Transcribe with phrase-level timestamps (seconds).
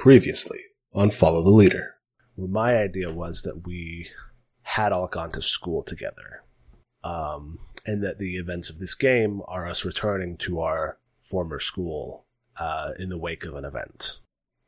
[0.00, 0.60] Previously
[0.94, 1.96] on Follow the Leader.
[2.34, 4.08] Well, my idea was that we
[4.62, 6.42] had all gone to school together,
[7.04, 12.24] um, and that the events of this game are us returning to our former school
[12.56, 14.20] uh, in the wake of an event.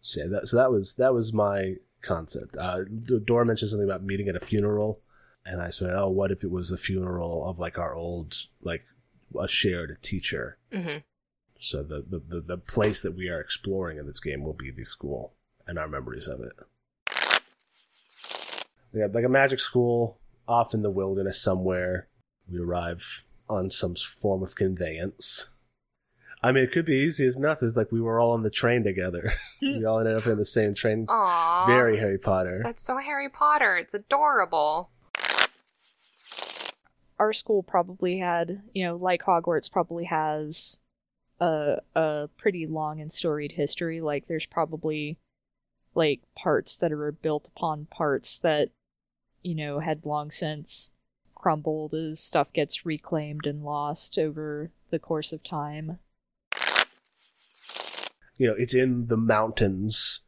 [0.02, 2.54] So, yeah, that, so that was that was my concept.
[2.58, 2.80] Uh,
[3.24, 5.00] Dora mentioned something about meeting at a funeral,
[5.46, 8.84] and I said, "Oh, what if it was the funeral of like our old like
[9.40, 10.98] a shared teacher?" Mm-hmm.
[11.62, 14.72] So the, the, the, the place that we are exploring in this game will be
[14.72, 15.34] the school
[15.64, 16.54] and our memories of it.
[18.92, 22.08] We have like a magic school off in the wilderness somewhere.
[22.50, 25.46] We arrive on some form of conveyance.
[26.42, 28.50] I mean, it could be easy as enough as like we were all on the
[28.50, 29.32] train together.
[29.62, 31.06] we all ended up in the same train.
[31.08, 31.66] Aww.
[31.68, 32.60] Very Harry Potter.
[32.64, 33.76] That's so Harry Potter.
[33.76, 34.90] It's adorable.
[37.20, 40.80] Our school probably had, you know, like Hogwarts probably has
[41.42, 44.00] a a pretty long and storied history.
[44.00, 45.18] Like there's probably
[45.94, 48.70] like parts that are built upon parts that
[49.42, 50.92] you know had long since
[51.34, 55.98] crumbled as stuff gets reclaimed and lost over the course of time.
[58.38, 60.20] You know, it's in the mountains,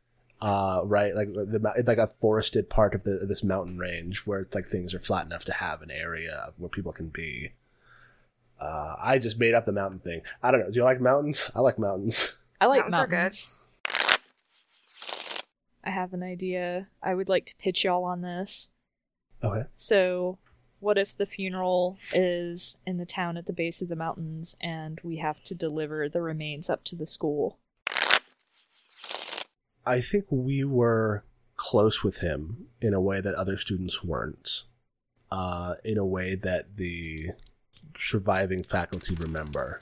[0.42, 1.14] uh, right?
[1.14, 4.92] Like the it's like a forested part of the this mountain range where like things
[4.92, 7.52] are flat enough to have an area where people can be.
[8.60, 10.22] Uh, I just made up the mountain thing.
[10.42, 10.70] I don't know.
[10.70, 11.50] Do you like mountains?
[11.54, 12.46] I like mountains.
[12.60, 13.16] I like Mountains are good.
[13.16, 13.52] mountains.
[15.84, 16.88] I have an idea.
[17.02, 18.70] I would like to pitch y'all on this.
[19.42, 19.64] Okay.
[19.76, 20.38] So,
[20.80, 24.98] what if the funeral is in the town at the base of the mountains and
[25.02, 27.58] we have to deliver the remains up to the school?
[29.86, 31.24] I think we were
[31.56, 34.62] close with him in a way that other students weren't.
[35.30, 37.30] Uh, in a way that the
[37.98, 39.80] surviving faculty remember.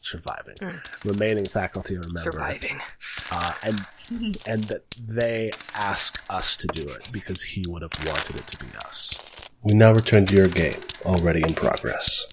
[0.00, 0.56] Surviving.
[0.56, 1.04] Mm.
[1.04, 2.18] Remaining faculty remember.
[2.18, 2.80] Surviving.
[3.30, 3.80] Uh, and
[4.46, 8.58] and that they ask us to do it because he would have wanted it to
[8.58, 9.48] be us.
[9.62, 12.26] We now return to your game, already in progress.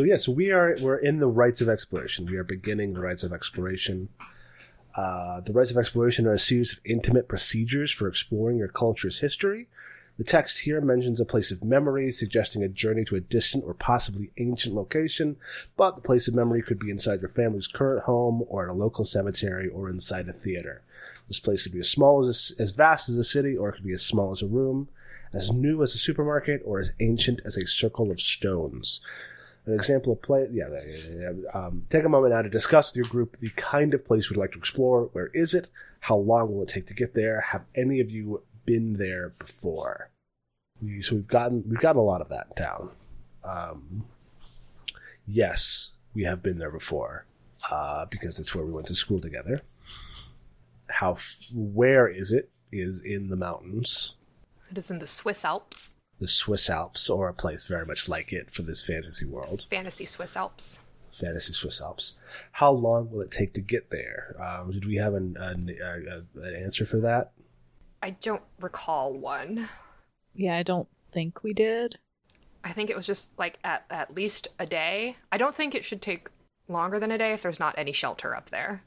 [0.00, 2.24] So yes, we are we're in the rites of exploration.
[2.24, 4.08] We are beginning the rites of exploration.
[4.96, 9.20] Uh, the rites of exploration are a series of intimate procedures for exploring your culture's
[9.20, 9.68] history.
[10.16, 13.74] The text here mentions a place of memory, suggesting a journey to a distant or
[13.74, 15.36] possibly ancient location,
[15.76, 18.72] but the place of memory could be inside your family's current home, or at a
[18.72, 20.80] local cemetery, or inside a theater.
[21.28, 23.74] This place could be as small as a, as vast as a city, or it
[23.74, 24.88] could be as small as a room,
[25.34, 29.02] as new as a supermarket, or as ancient as a circle of stones.
[29.66, 30.68] An example of play, yeah.
[31.52, 34.38] Um, take a moment now to discuss with your group the kind of place you'd
[34.38, 35.10] like to explore.
[35.12, 35.70] Where is it?
[36.00, 37.40] How long will it take to get there?
[37.40, 40.10] Have any of you been there before?
[40.80, 42.90] We, so we've gotten we've gotten a lot of that down.
[43.44, 44.06] Um,
[45.26, 47.26] yes, we have been there before
[47.70, 49.60] uh, because that's where we went to school together.
[50.88, 51.16] How?
[51.54, 52.50] Where is it?
[52.72, 54.14] Is in the mountains
[54.70, 55.94] It is in the Swiss Alps.
[56.20, 60.04] The Swiss Alps, or a place very much like it for this fantasy world, Fantasy
[60.04, 60.78] Swiss Alps.
[61.10, 62.14] fantasy Swiss Alps.
[62.52, 64.36] How long will it take to get there?
[64.40, 67.32] Um, did we have an, an, uh, an answer for that?
[68.02, 69.68] I don't recall one.
[70.34, 71.98] Yeah, I don't think we did.
[72.62, 75.16] I think it was just like at, at least a day.
[75.32, 76.28] I don't think it should take
[76.68, 78.82] longer than a day if there's not any shelter up there.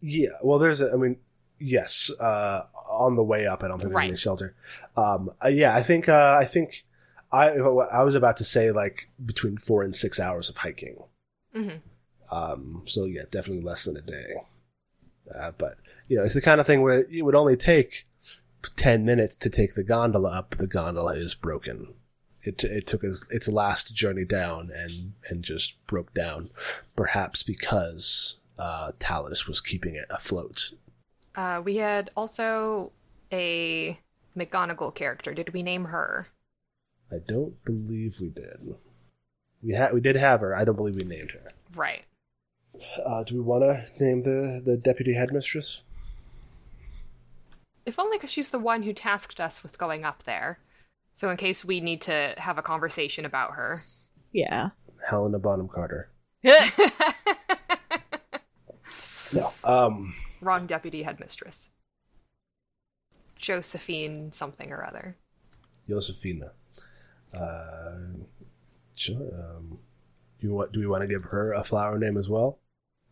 [0.00, 1.16] Yeah, well, there's a, I mean,
[1.58, 4.08] yes, uh, on the way up, I don't think there's Right.
[4.08, 4.54] any shelter.
[4.96, 6.84] Um, uh, yeah, I think, uh, I think,
[7.32, 10.96] I, I was about to say like between four and six hours of hiking.
[11.52, 11.70] hmm
[12.30, 14.34] Um, so yeah, definitely less than a day.
[15.34, 15.76] Uh, but
[16.08, 18.06] you know, it's the kind of thing where it would only take
[18.76, 20.56] ten minutes to take the gondola up.
[20.56, 21.94] The gondola is broken.
[22.42, 26.50] It it took its, its last journey down and and just broke down,
[26.94, 30.72] perhaps because uh, Talus was keeping it afloat.
[31.36, 32.92] Uh, we had also
[33.30, 33.98] a
[34.36, 35.34] McGonagall character.
[35.34, 36.28] Did we name her?
[37.12, 38.74] I don't believe we did.
[39.62, 40.56] We had we did have her.
[40.56, 41.52] I don't believe we named her.
[41.74, 42.04] Right.
[43.04, 45.82] Uh, do we want to name the the deputy headmistress?
[47.84, 50.58] If only because she's the one who tasked us with going up there.
[51.14, 53.84] So in case we need to have a conversation about her.
[54.32, 54.70] Yeah.
[55.08, 56.10] Helena Bonham Carter.
[56.44, 56.70] Wrong
[59.32, 59.52] No.
[59.64, 60.14] Um.
[60.66, 61.68] Deputy headmistress.
[63.36, 65.16] Josephine something or other.
[65.88, 66.52] Josephina.
[67.34, 67.96] Uh,
[68.94, 69.16] sure.
[69.16, 69.78] Um,
[70.38, 70.72] do you want?
[70.72, 72.58] Do we want to give her a flower name as well,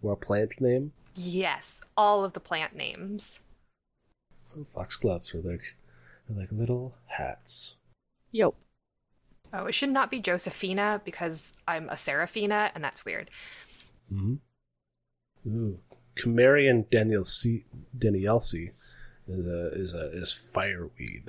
[0.02, 0.92] or a plant name?
[1.14, 3.40] Yes, all of the plant names.
[4.56, 5.76] Oh, foxgloves are like,
[6.28, 7.76] are like little hats.
[8.32, 8.54] Yep.
[9.52, 13.30] Oh, it should not be Josephina because I'm a Seraphina, and that's weird.
[14.12, 14.34] Mm-hmm.
[15.48, 15.78] Ooh.
[16.16, 17.64] Camarian Danielsi
[17.96, 18.70] Danielsi
[19.28, 21.28] is a is a is fireweed.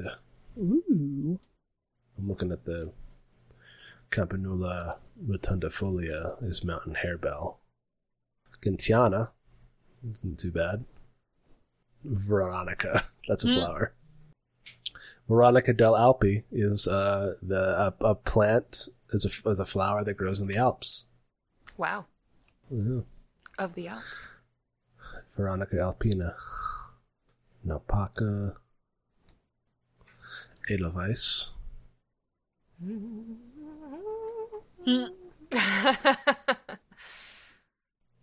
[0.58, 1.40] Ooh.
[2.18, 2.92] I'm looking at the
[4.12, 4.98] Campanula
[5.28, 7.58] rotundifolia is mountain harebell.
[8.62, 9.30] Gentiana
[10.12, 10.86] isn't too bad.
[12.04, 13.56] Veronica, that's a Hmm.
[13.60, 13.94] flower.
[15.28, 20.14] Veronica del Alpi is uh, the a, a plant is a is a flower that
[20.14, 21.06] grows in the Alps.
[21.78, 22.06] Wow,
[22.72, 23.04] Mhm.
[23.58, 24.28] of the Alps.
[25.36, 26.36] Veronica alpina.
[27.66, 28.56] Naupaka.
[30.70, 31.50] Edelweiss.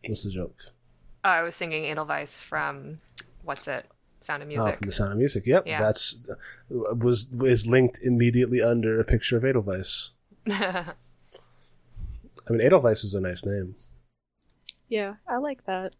[0.07, 0.57] What's the joke?
[1.25, 2.99] Oh, I was singing Edelweiss from
[3.45, 3.87] what's it?
[4.21, 4.69] Sound of oh, Music.
[4.69, 5.47] Oh, from the Sound of Music.
[5.47, 5.81] Yep, Yeah.
[5.81, 6.17] that's
[6.69, 10.13] was is linked immediately under a picture of Edelweiss.
[10.49, 10.95] I
[12.51, 13.75] mean, Edelweiss is a nice name.
[14.89, 15.95] Yeah, I like that.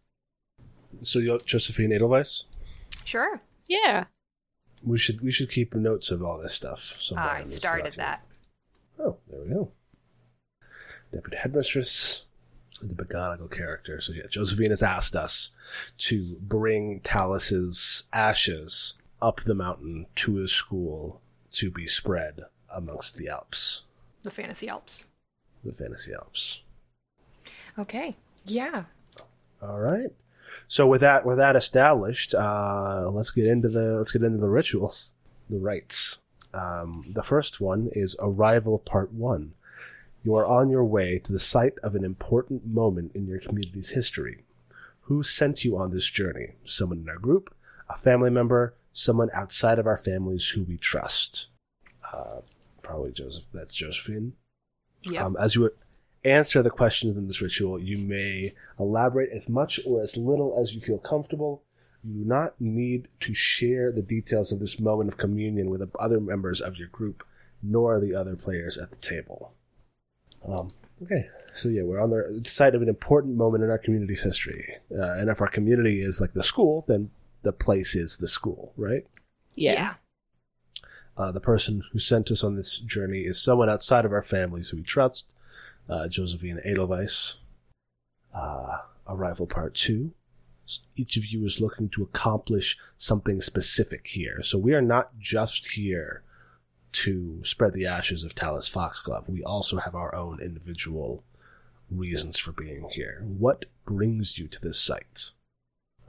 [1.01, 2.45] So, yo- Josephine Edelweiss.
[3.05, 3.41] sure.
[3.69, 4.05] Yeah.
[4.85, 6.97] We should we should keep notes of all this stuff.
[7.01, 7.97] somewhere oh, I in this started document.
[7.99, 8.23] that.
[8.99, 9.71] Oh, there we go.
[11.13, 12.25] Deputy Headmistress,
[12.83, 14.01] the McGonagall character.
[14.01, 15.51] So yeah, Josephine has asked us
[15.99, 21.21] to bring Talus's ashes up the mountain to his school
[21.53, 22.41] to be spread
[22.75, 23.83] amongst the Alps,
[24.25, 25.07] The Fantasy Alps.
[25.65, 26.63] the Fantasy Alps.
[27.79, 28.17] Okay.
[28.47, 28.85] Yeah.
[29.63, 30.11] All right.
[30.73, 34.49] So with that with that established, uh, let's get into the let's get into the
[34.49, 35.13] rituals,
[35.51, 36.17] the rites.
[36.55, 39.53] Um, the first one is arrival part one.
[40.25, 43.91] You are on your way to the site of an important moment in your community's
[43.91, 44.45] history.
[45.03, 46.53] Who sent you on this journey?
[46.65, 47.55] Someone in our group,
[47.91, 51.49] a family member, someone outside of our families who we trust.
[52.15, 52.41] Uh,
[52.81, 53.45] probably Joseph.
[53.53, 54.33] That's Josephine.
[55.03, 55.23] Yep.
[55.23, 55.71] Um, as you
[56.25, 60.75] answer the questions in this ritual, you may elaborate as much or as little as
[60.75, 61.63] you feel comfortable.
[62.05, 66.21] You do not need to share the details of this moment of communion with other
[66.21, 67.25] members of your group,
[67.63, 69.53] nor the other players at the table.
[70.47, 70.71] Um,
[71.03, 74.65] okay, so yeah, we're on the site of an important moment in our community's history.
[74.91, 77.11] Uh, and if our community is like the school, then
[77.43, 79.07] the place is the school, right?
[79.55, 79.95] Yeah.
[81.17, 84.71] Uh, the person who sent us on this journey is someone outside of our families
[84.71, 85.35] who we trust.
[85.89, 87.37] Uh, Josephine Edelweiss.
[88.35, 90.13] Uh, Arrival Part 2.
[90.67, 94.43] S- Each of you is looking to accomplish something specific here.
[94.43, 96.23] So we are not just here
[96.93, 99.29] to spread the ashes of Talus Foxglove.
[99.29, 101.25] We also have our own individual
[101.91, 103.23] reasons for being here.
[103.27, 105.31] What brings you to this site?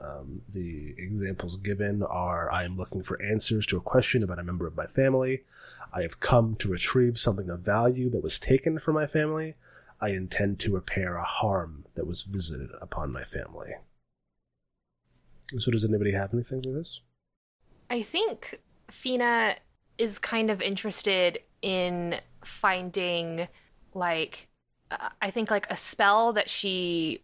[0.00, 4.44] Um, the examples given are I am looking for answers to a question about a
[4.44, 5.44] member of my family.
[5.92, 9.54] I have come to retrieve something of value that was taken from my family.
[10.00, 13.74] I intend to repair a harm that was visited upon my family.
[15.58, 17.00] So, does anybody have anything for this?
[17.90, 18.60] I think
[18.90, 19.56] Fina
[19.98, 23.48] is kind of interested in finding,
[23.94, 24.48] like,
[24.90, 27.22] uh, I think, like a spell that she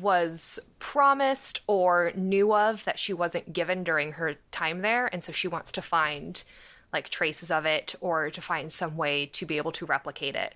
[0.00, 5.06] was promised or knew of that she wasn't given during her time there.
[5.06, 6.42] And so she wants to find,
[6.92, 10.54] like, traces of it or to find some way to be able to replicate it.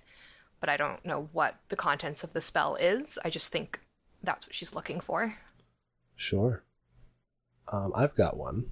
[0.63, 3.19] But I don't know what the contents of the spell is.
[3.25, 3.81] I just think
[4.23, 5.35] that's what she's looking for.
[6.15, 6.63] Sure.
[7.69, 8.67] Um, I've got one.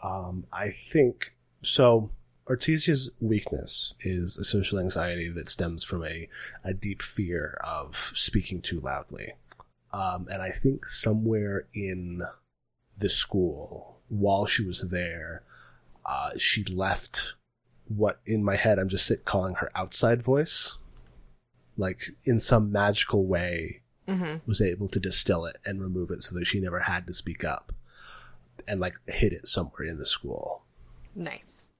[0.00, 2.12] Um, I think so.
[2.48, 6.28] Artesia's weakness is a social anxiety that stems from a,
[6.62, 9.32] a deep fear of speaking too loudly.
[9.92, 12.22] Um, and I think somewhere in
[12.96, 15.42] the school, while she was there,
[16.04, 17.34] uh, she left
[17.88, 20.78] what in my head I'm just sit- calling her outside voice.
[21.76, 24.48] Like in some magical way, Mm-hmm.
[24.48, 27.42] was able to distill it and remove it so that she never had to speak
[27.44, 27.72] up
[28.68, 30.62] and like hid it somewhere in the school.
[31.16, 31.70] Nice.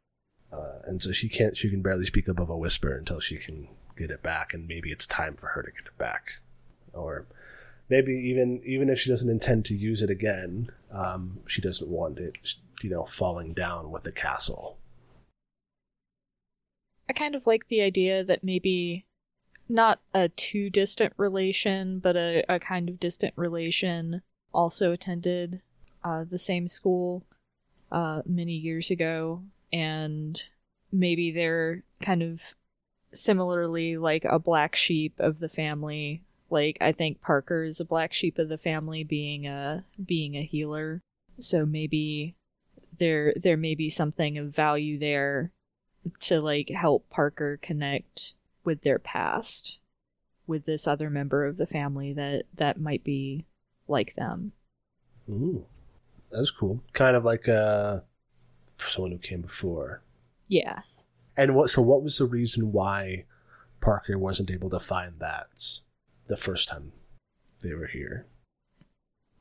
[0.53, 3.69] Uh, and so she can't, she can barely speak above a whisper until she can
[3.97, 4.53] get it back.
[4.53, 6.41] And maybe it's time for her to get it back.
[6.93, 7.27] Or
[7.89, 12.19] maybe even, even if she doesn't intend to use it again, um, she doesn't want
[12.19, 12.35] it,
[12.83, 14.79] you know, falling down with the castle.
[17.09, 19.07] I kind of like the idea that maybe
[19.69, 24.23] not a too distant relation, but a, a kind of distant relation
[24.53, 25.61] also attended
[26.05, 27.25] uh, the same school
[27.91, 30.43] uh, many years ago, and
[30.93, 32.41] maybe they're kind of
[33.13, 36.23] similarly like a black sheep of the family.
[36.51, 40.45] Like I think Parker is a black sheep of the family, being a being a
[40.45, 41.01] healer.
[41.39, 42.35] So maybe
[42.99, 45.53] there there may be something of value there
[46.21, 48.35] to like help Parker connect
[48.65, 49.79] with their past
[50.47, 53.45] with this other member of the family that that might be
[53.89, 54.53] like them.
[55.29, 55.67] Ooh,
[56.31, 56.83] that's cool.
[56.93, 58.01] Kind of like uh,
[58.79, 60.03] someone who came before.
[60.49, 60.81] Yeah.
[61.37, 61.71] And what?
[61.71, 63.25] So, what was the reason why
[63.81, 65.81] Parker wasn't able to find that
[66.29, 66.93] the first time
[67.63, 68.27] they were here?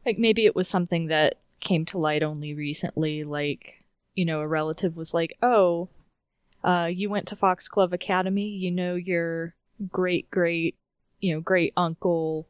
[0.06, 3.24] Like maybe it was something that came to light only recently.
[3.24, 5.90] Like you know, a relative was like, "Oh,
[6.66, 8.48] uh, you went to Foxglove Academy.
[8.48, 9.56] You know, your
[9.92, 10.76] great great,
[11.20, 12.48] you know, great uncle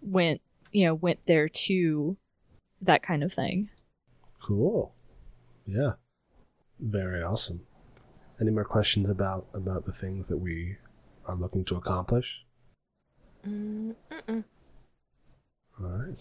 [0.00, 0.40] went,
[0.72, 2.16] you know, went there too."
[2.80, 3.70] That kind of thing.
[4.40, 4.94] Cool.
[5.66, 5.94] Yeah.
[6.78, 7.66] Very awesome.
[8.40, 10.76] Any more questions about about the things that we
[11.26, 12.44] are looking to accomplish?
[13.46, 14.44] Mm, mm-mm.
[15.80, 16.18] All right.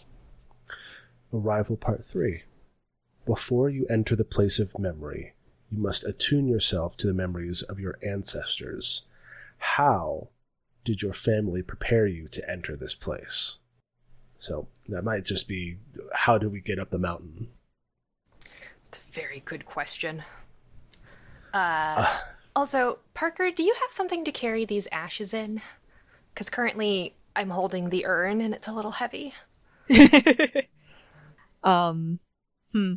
[1.34, 2.44] Arrival Part 3.
[3.26, 5.34] Before you enter the place of memory,
[5.72, 9.04] you must attune yourself to the memories of your ancestors.
[9.58, 10.30] How
[10.86, 13.58] did your family prepare you to enter this place?
[14.40, 15.78] So that might just be
[16.14, 17.50] how do we get up the mountain?
[18.88, 20.24] It's a very good question.
[21.54, 22.18] Uh,
[22.56, 25.62] also, Parker, do you have something to carry these ashes in?
[26.34, 29.34] Because currently I'm holding the urn and it's a little heavy.
[31.64, 32.20] um,
[32.72, 32.94] hmm.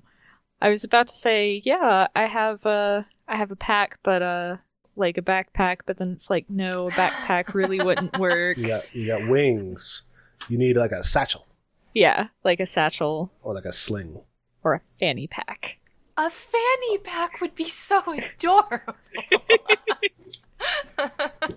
[0.60, 4.56] I was about to say, yeah, I have a, I have a pack, but uh,
[4.96, 5.78] like a backpack.
[5.86, 8.56] But then it's like, no, a backpack really wouldn't work.
[8.58, 10.02] You got you got wings.
[10.48, 11.46] You need like a satchel
[11.94, 14.20] Yeah, like a satchel or like a sling.
[14.64, 15.78] or a fanny pack.
[16.16, 18.94] A fanny pack would be so adorable.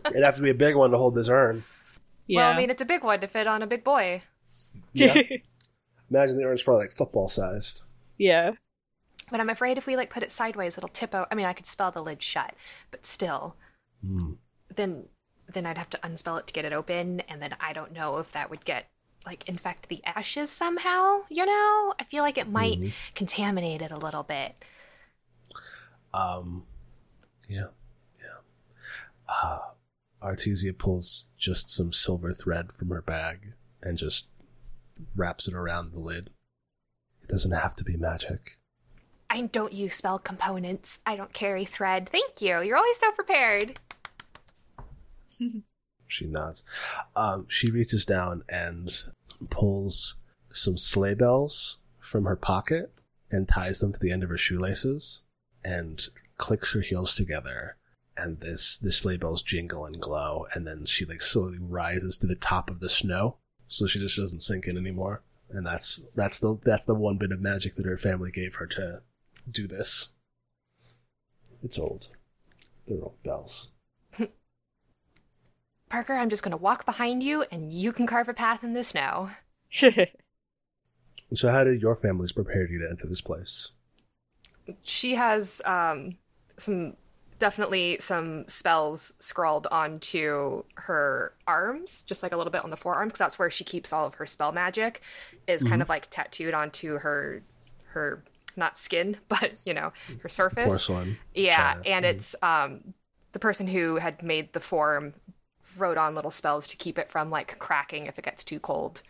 [0.06, 1.64] It'd have to be a big one to hold this urn.
[2.28, 2.40] Yeah.
[2.48, 4.22] Well, I mean, it's a big one to fit on a big boy.
[4.94, 5.16] Yeah.
[6.10, 7.82] Imagine the urn's probably like football sized.
[8.18, 8.52] yeah.
[9.34, 11.28] But I'm afraid if we like put it sideways, it'll tip out.
[11.32, 12.54] I mean, I could spell the lid shut,
[12.92, 13.56] but still,
[14.06, 14.38] Mm.
[14.76, 15.10] then
[15.52, 18.20] then I'd have to unspell it to get it open, and then I don't know
[18.20, 18.92] if that would get
[19.26, 21.22] like infect the ashes somehow.
[21.32, 22.94] You know, I feel like it might Mhm.
[23.16, 24.54] contaminate it a little bit.
[26.14, 26.68] Um,
[27.50, 27.70] yeah,
[28.20, 28.38] yeah.
[29.28, 29.72] Uh,
[30.22, 34.28] Artesia pulls just some silver thread from her bag and just
[35.16, 36.30] wraps it around the lid.
[37.24, 38.60] It doesn't have to be magic.
[39.34, 41.00] I don't use spell components.
[41.08, 42.08] I don't carry thread.
[42.08, 42.62] Thank you.
[42.62, 43.80] You're always so prepared.
[46.06, 46.64] She nods.
[47.16, 48.92] Um, she reaches down and
[49.50, 50.18] pulls
[50.52, 52.94] some sleigh bells from her pocket
[53.32, 55.24] and ties them to the end of her shoelaces
[55.66, 57.78] and clicks her heels together.
[58.16, 62.28] And this the sleigh bells jingle and glow, and then she like slowly rises to
[62.28, 63.38] the top of the snow,
[63.68, 65.24] so she just doesn't sink in anymore.
[65.50, 68.68] And that's that's the that's the one bit of magic that her family gave her
[68.68, 69.02] to
[69.50, 70.10] do this.
[71.64, 72.10] It's old.
[72.88, 73.70] They're old bells.
[75.90, 78.74] Parker, I'm just going to walk behind you and you can carve a path in
[78.74, 79.30] the snow.
[81.36, 83.70] So how did your families prepare you to enter this place?
[84.84, 86.18] She has um,
[86.58, 86.96] some
[87.40, 93.08] definitely some spells scrawled onto her arms, just like a little bit on the forearm,
[93.08, 95.02] because that's where she keeps all of her spell magic.
[95.48, 97.42] Is kind of like tattooed onto her
[97.88, 98.24] her
[98.56, 99.92] not skin, but you know
[100.22, 100.66] her surface.
[100.66, 101.18] Porcelain.
[101.34, 101.84] Yeah, China.
[101.86, 102.10] and Mhm.
[102.10, 102.94] it's um
[103.34, 105.14] the person who had made the form
[105.78, 109.02] wrote on little spells to keep it from like cracking if it gets too cold.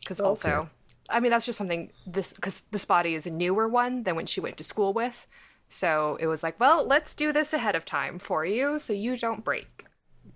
[0.00, 0.70] Because also,
[1.08, 4.26] I mean that's just something this because this body is a newer one than when
[4.26, 5.26] she went to school with.
[5.68, 9.16] So it was like, well, let's do this ahead of time for you so you
[9.16, 9.86] don't break.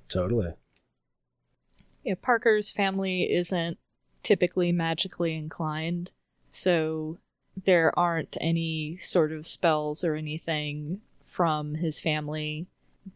[0.08, 0.54] Totally.
[2.02, 3.78] yeah, Parker's family isn't
[4.22, 6.10] typically magically inclined,
[6.50, 7.18] so
[7.64, 12.66] there aren't any sort of spells or anything from his family.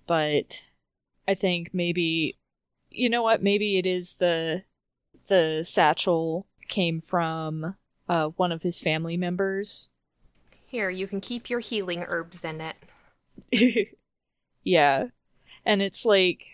[0.07, 0.65] But
[1.27, 2.37] I think maybe,
[2.91, 3.43] you know what?
[3.43, 4.63] Maybe it is the
[5.29, 7.77] the satchel came from
[8.09, 9.89] uh, one of his family members.
[10.67, 13.97] Here, you can keep your healing herbs in it.
[14.65, 15.09] yeah.
[15.65, 16.45] And it's like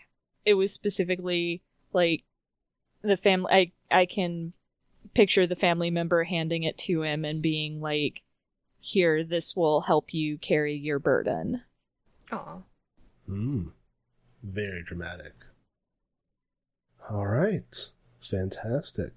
[0.45, 1.61] it was specifically
[1.93, 2.23] like
[3.01, 4.53] the family I I can
[5.13, 8.21] picture the family member handing it to him and being like
[8.79, 11.61] here this will help you carry your burden.
[12.31, 12.63] Oh,
[13.29, 13.67] Hmm.
[14.41, 15.33] Very dramatic.
[17.09, 17.89] All right.
[18.21, 19.13] Fantastic.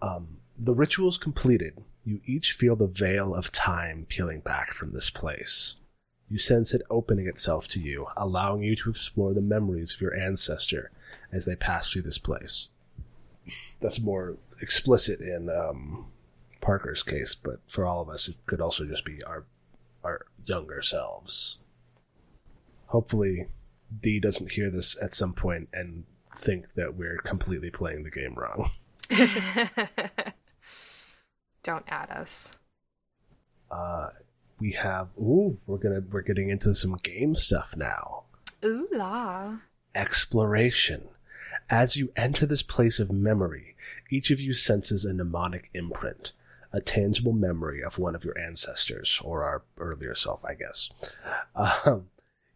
[0.00, 1.84] Um, the ritual's completed.
[2.04, 5.76] You each feel the veil of time peeling back from this place.
[6.28, 10.16] You sense it opening itself to you, allowing you to explore the memories of your
[10.16, 10.90] ancestor
[11.30, 12.70] as they pass through this place.
[13.80, 16.06] That's more explicit in um,
[16.60, 19.44] Parker's case, but for all of us, it could also just be our
[20.04, 21.58] our younger selves.
[22.86, 23.48] Hopefully,
[24.00, 28.34] D doesn't hear this at some point and think that we're completely playing the game
[28.34, 28.70] wrong.
[31.62, 32.52] Don't add us.
[33.70, 34.10] Uh,
[34.58, 38.24] we have ooh, we're gonna we're getting into some game stuff now.
[38.64, 39.56] Ooh la.
[39.94, 41.08] Exploration.
[41.72, 43.76] As you enter this place of memory,
[44.10, 46.32] each of you senses a mnemonic imprint,
[46.70, 50.90] a tangible memory of one of your ancestors, or our earlier self, I guess.
[51.56, 52.10] Um,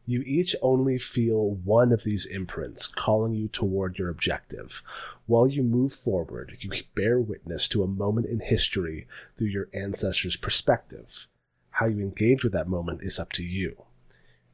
[0.05, 4.83] you each only feel one of these imprints calling you toward your objective.
[5.25, 10.37] While you move forward, you bear witness to a moment in history through your ancestor's
[10.37, 11.27] perspective.
[11.71, 13.85] How you engage with that moment is up to you.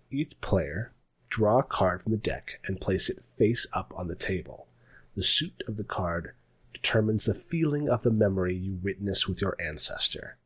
[0.09, 0.92] Each player
[1.33, 4.67] draw a card from the deck and place it face up on the table.
[5.17, 6.35] The suit of the card
[6.75, 10.37] determines the feeling of the memory you witness with your ancestor.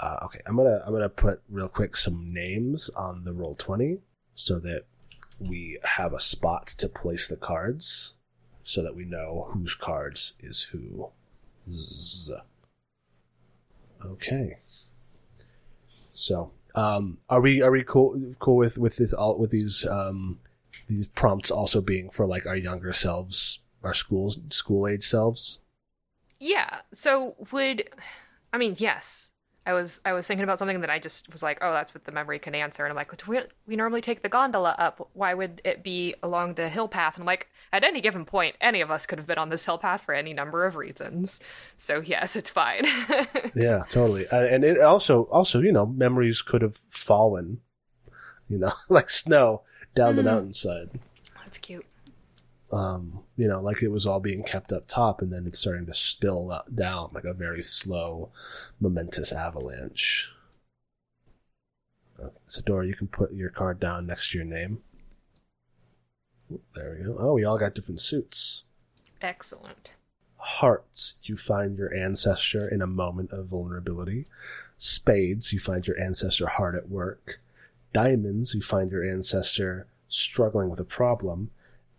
[0.00, 3.98] Uh, okay, I'm gonna I'm gonna put real quick some names on the Roll20
[4.34, 4.84] so that
[5.38, 8.14] we have a spot to place the cards,
[8.62, 11.10] so that we know whose cards is who.
[14.04, 14.58] Okay.
[16.14, 20.38] So, um, are we are we cool cool with with this all with these um
[20.86, 25.58] these prompts also being for like our younger selves, our schools school age selves?
[26.38, 26.80] Yeah.
[26.92, 27.88] So would
[28.52, 29.30] I mean yes.
[29.66, 32.04] I was I was thinking about something that I just was like, oh, that's what
[32.04, 35.10] the memory can answer, and I'm like, we, we normally take the gondola up.
[35.14, 37.16] Why would it be along the hill path?
[37.16, 39.64] And I'm like, at any given point, any of us could have been on this
[39.66, 41.40] hill path for any number of reasons.
[41.76, 42.84] So yes, it's fine.
[43.54, 44.26] yeah, totally.
[44.28, 47.60] Uh, and it also also you know memories could have fallen,
[48.48, 49.62] you know, like snow
[49.94, 50.26] down the Mm.
[50.26, 50.90] mountainside.
[51.44, 51.86] that's cute.
[52.72, 55.86] um, you know, like it was all being kept up top, and then it's starting
[55.86, 58.30] to spill down like a very slow,
[58.80, 60.32] momentous avalanche.
[62.20, 64.82] Okay, so Dora, you can put your card down next to your name.
[66.74, 67.16] There we go.
[67.18, 68.64] Oh, we all got different suits.
[69.20, 69.90] Excellent.
[70.36, 74.26] Hearts, you find your ancestor in a moment of vulnerability.
[74.76, 77.40] Spades, you find your ancestor hard at work.
[77.92, 81.50] Diamonds, you find your ancestor struggling with a problem.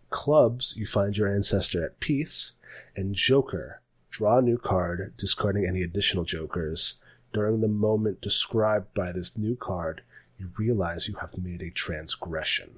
[0.09, 2.53] Clubs, you find your ancestor at peace.
[2.95, 6.95] And Joker, draw a new card, discarding any additional jokers.
[7.33, 10.01] During the moment described by this new card,
[10.37, 12.77] you realize you have made a transgression.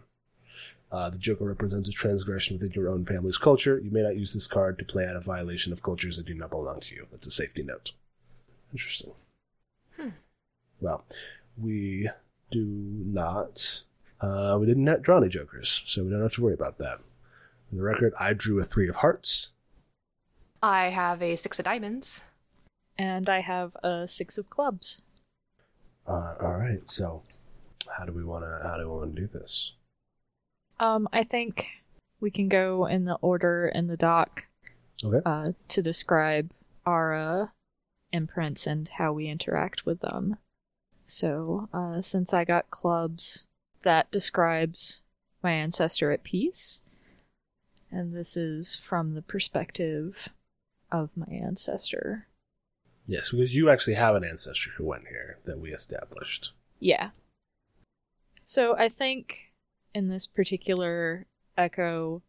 [0.91, 3.79] Uh, the Joker represents a transgression within your own family's culture.
[3.79, 6.33] You may not use this card to play out a violation of cultures that do
[6.33, 7.07] not belong to you.
[7.11, 7.91] That's a safety note.
[8.73, 9.11] Interesting.
[9.97, 10.09] Hmm.
[10.81, 11.05] Well,
[11.57, 12.09] we
[12.49, 13.83] do not.
[14.19, 16.99] Uh, we didn't draw any jokers, so we don't have to worry about that.
[17.69, 19.51] For the record, I drew a three of hearts.
[20.61, 22.21] I have a six of diamonds.
[22.97, 25.01] And I have a six of clubs.
[26.05, 27.23] Uh, all right, so
[27.97, 28.67] how do we want to?
[28.67, 29.73] How do we want to do this?
[30.81, 31.67] Um, I think
[32.19, 34.43] we can go in the order in the doc
[35.03, 35.21] Okay.
[35.25, 36.51] uh, to describe
[36.87, 37.47] our uh,
[38.11, 40.37] imprints and how we interact with them.
[41.05, 43.45] So, uh, since I got clubs,
[43.83, 45.01] that describes
[45.43, 46.81] my ancestor at peace.
[47.91, 50.29] And this is from the perspective
[50.91, 52.27] of my ancestor.
[53.05, 56.53] Yes, because you actually have an ancestor who went here that we established.
[56.79, 57.11] Yeah.
[58.41, 59.50] So I think
[59.93, 61.25] in this particular
[61.57, 62.21] echo,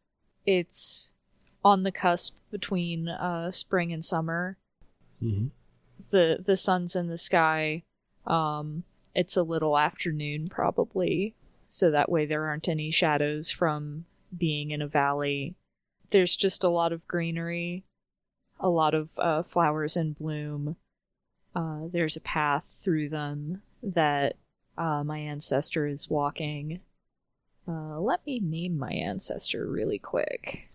[0.47, 1.13] it's
[1.65, 4.59] on the cusp between uh, spring and summer.
[5.23, 5.49] Mm-hmm.
[6.11, 7.85] The the sun's in the sky.
[8.27, 11.35] Um, it's a little afternoon probably,
[11.67, 14.05] so that way there aren't any shadows from
[14.37, 15.55] being in a valley.
[16.11, 17.85] There's just a lot of greenery,
[18.61, 20.77] a lot of uh, flowers in bloom.
[21.55, 24.37] Uh, there's a path through them that
[24.77, 26.81] uh, my ancestor is walking.
[27.67, 30.69] Uh, let me name my ancestor really quick.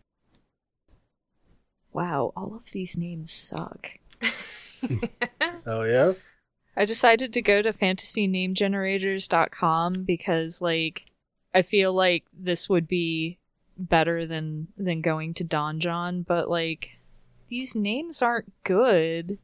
[1.93, 3.87] Wow, all of these names suck.
[5.65, 6.13] Oh yeah.
[6.75, 11.01] I decided to go to fantasynamegenerators.com because like
[11.55, 13.39] I feel like this would be
[13.77, 16.89] better than than going to Donjon, but like
[17.49, 19.39] these names aren't good.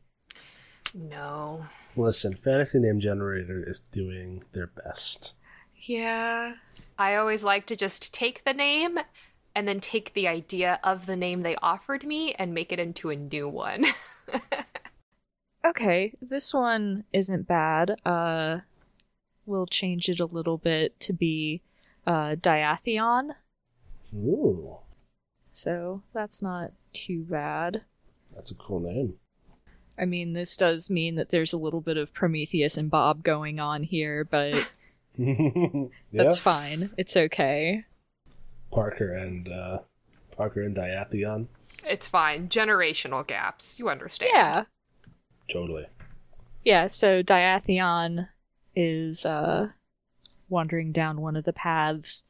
[0.94, 1.66] no.
[1.96, 5.34] Listen, Fantasy Name Generator is doing their best.
[5.78, 6.54] Yeah.
[6.98, 9.00] I always like to just take the name
[9.56, 13.10] and then take the idea of the name they offered me and make it into
[13.10, 13.86] a new one.
[15.66, 17.96] Okay, this one isn't bad.
[18.06, 18.60] Uh,
[19.46, 21.62] we'll change it a little bit to be
[22.06, 23.30] uh, Diathion.
[24.14, 24.76] Ooh,
[25.54, 27.84] So that's not too bad.
[28.36, 29.14] that's a cool name.
[29.98, 33.62] I mean, this does mean that there's a little bit of Prometheus and Bob going
[33.62, 34.70] on here, but
[35.18, 35.88] yeah.
[36.12, 36.90] that's fine.
[36.98, 37.86] It's okay.
[38.72, 39.80] Parker and uh,
[40.36, 41.48] Parker and Diathion.
[41.86, 42.50] it's fine.
[42.50, 43.78] Generational gaps.
[43.80, 44.32] You understand.
[44.34, 44.64] Yeah.
[45.52, 45.86] Totally.
[46.64, 48.30] Yeah, so Diathion
[48.76, 49.68] is uh
[50.50, 52.26] wandering down one of the paths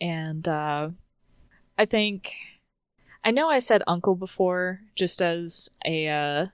[0.00, 0.90] and uh
[1.78, 2.32] I think
[3.24, 6.46] I know I said uncle before just as a uh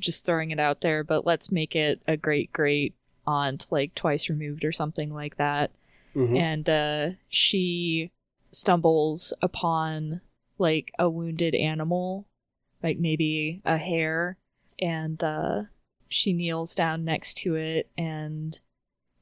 [0.00, 2.94] just throwing it out there, but let's make it a great great
[3.26, 5.70] aunt like twice removed or something like that.
[6.14, 6.38] Mhm.
[6.38, 8.10] And uh she
[8.52, 10.20] stumbles upon
[10.58, 12.26] like a wounded animal,
[12.82, 14.36] like maybe a hare,
[14.78, 15.62] and uh
[16.08, 18.60] she kneels down next to it and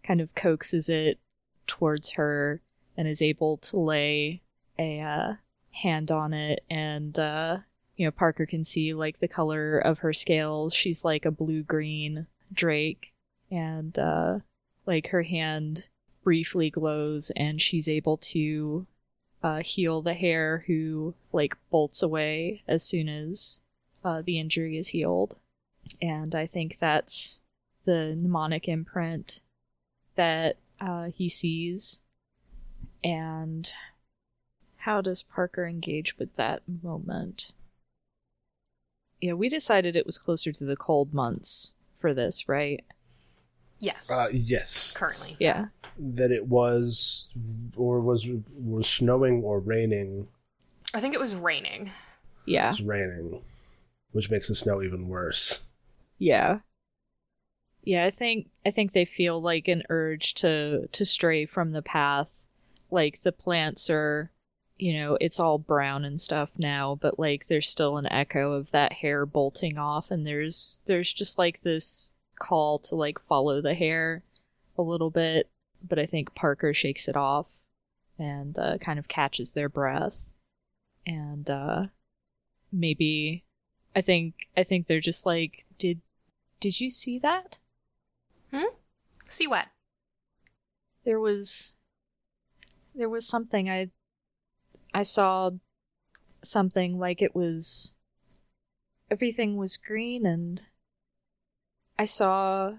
[0.03, 1.19] kind of coaxes it
[1.67, 2.61] towards her
[2.97, 4.43] and is able to lay
[4.79, 5.35] a uh,
[5.71, 7.57] hand on it and uh
[7.97, 11.63] you know Parker can see like the color of her scales she's like a blue
[11.63, 13.12] green drake
[13.53, 14.39] and uh
[14.87, 15.87] like her hand
[16.25, 18.87] briefly glows and she's able to
[19.43, 23.61] uh heal the hare who like bolts away as soon as
[24.05, 25.37] uh the injury is healed
[26.01, 27.41] and I think that's
[27.85, 29.41] the mnemonic imprint
[30.15, 32.03] that uh, he sees.
[33.03, 33.71] And
[34.79, 37.51] how does Parker engage with that moment?
[39.21, 42.85] Yeah, we decided it was closer to the cold months for this, right?
[43.83, 44.09] Yes.
[44.09, 44.95] Uh, yes.
[44.97, 45.37] Currently.
[45.41, 45.67] Yeah.
[45.99, 47.33] That it was,
[47.77, 50.29] or was was snowing or raining.
[50.95, 51.91] I think it was raining.
[52.47, 52.71] Yeah.
[52.71, 53.43] It's raining,
[54.13, 55.69] which makes the snow even worse.
[56.19, 56.61] Yeah.
[57.83, 61.83] Yeah, I think I think they feel like an urge to to stray from the
[61.83, 62.47] path.
[62.89, 64.31] Like the plants are,
[64.77, 68.71] you know, it's all brown and stuff now, but like there's still an echo of
[68.71, 73.75] that hare bolting off and there's there's just like this call to like follow the
[73.75, 74.23] hare
[74.77, 75.49] a little bit,
[75.87, 77.47] but I think Parker shakes it off
[78.19, 80.33] and uh, kind of catches their breath.
[81.07, 81.87] And uh
[82.73, 83.45] maybe
[83.95, 86.01] I think I think they're just like did
[86.61, 87.59] did you see that?
[88.53, 88.75] Hmm.
[89.29, 89.67] See what?
[91.05, 91.77] There was
[92.95, 93.91] there was something I
[94.95, 95.51] I saw
[96.43, 97.95] something like it was
[99.11, 100.63] everything was green and
[101.99, 102.73] I saw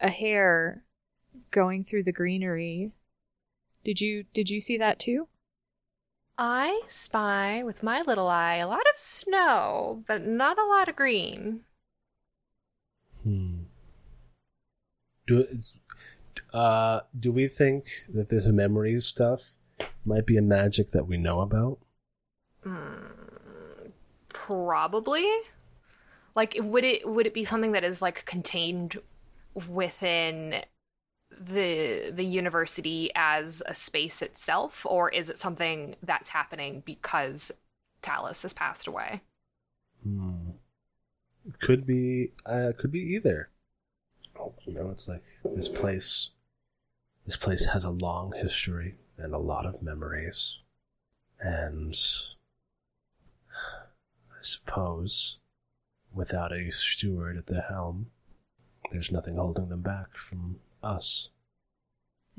[0.00, 0.82] a hare
[1.50, 2.92] going through the greenery.
[3.84, 5.28] Did you did you see that too?
[6.38, 10.96] I spy with my little eye a lot of snow, but not a lot of
[10.96, 11.60] green.
[13.22, 13.64] Hmm.
[15.26, 15.46] Do
[16.52, 19.54] uh do we think that this memory stuff
[20.04, 21.78] might be a magic that we know about?
[22.64, 23.92] Mm,
[24.28, 25.26] probably.
[26.36, 28.98] Like, would it would it be something that is like contained
[29.68, 30.62] within
[31.30, 37.50] the the university as a space itself, or is it something that's happening because
[38.02, 39.22] Talus has passed away?
[40.02, 40.50] Hmm.
[41.60, 43.48] Could be uh could be either.
[44.38, 45.22] Oh, you know, it's like
[45.54, 46.30] this place
[47.24, 50.58] this place has a long history and a lot of memories.
[51.40, 51.96] And
[53.54, 55.38] I suppose
[56.16, 58.06] without a steward at the helm,
[58.90, 61.28] there's nothing holding them back from us.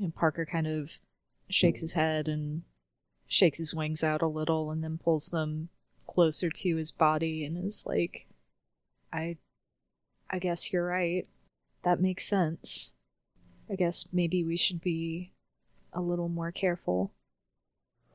[0.00, 0.90] And Parker kind of
[1.48, 2.62] shakes his head and
[3.28, 5.68] shakes his wings out a little and then pulls them
[6.06, 8.26] closer to his body and is like
[9.12, 9.36] I
[10.30, 11.26] I guess you're right.
[11.84, 12.92] That makes sense.
[13.70, 15.32] I guess maybe we should be
[15.92, 17.12] a little more careful.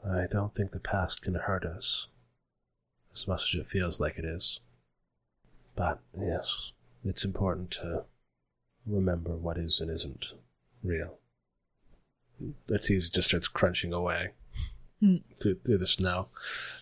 [0.05, 2.07] I don't think the past can hurt us
[3.13, 4.59] as much as it feels like it is.
[5.75, 6.71] But yes,
[7.03, 8.05] it's important to
[8.85, 10.33] remember what is and isn't
[10.83, 11.17] real.
[12.67, 14.31] Let's see, it just starts crunching away
[14.99, 15.17] Hmm.
[15.41, 16.27] through, through the snow.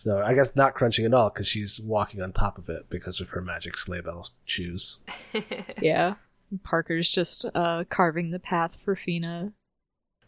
[0.06, 3.20] No, I guess not crunching at all because she's walking on top of it because
[3.20, 5.00] of her magic sleigh bell shoes.
[5.80, 6.14] Yeah.
[6.64, 9.52] Parker's just uh carving the path for Fina.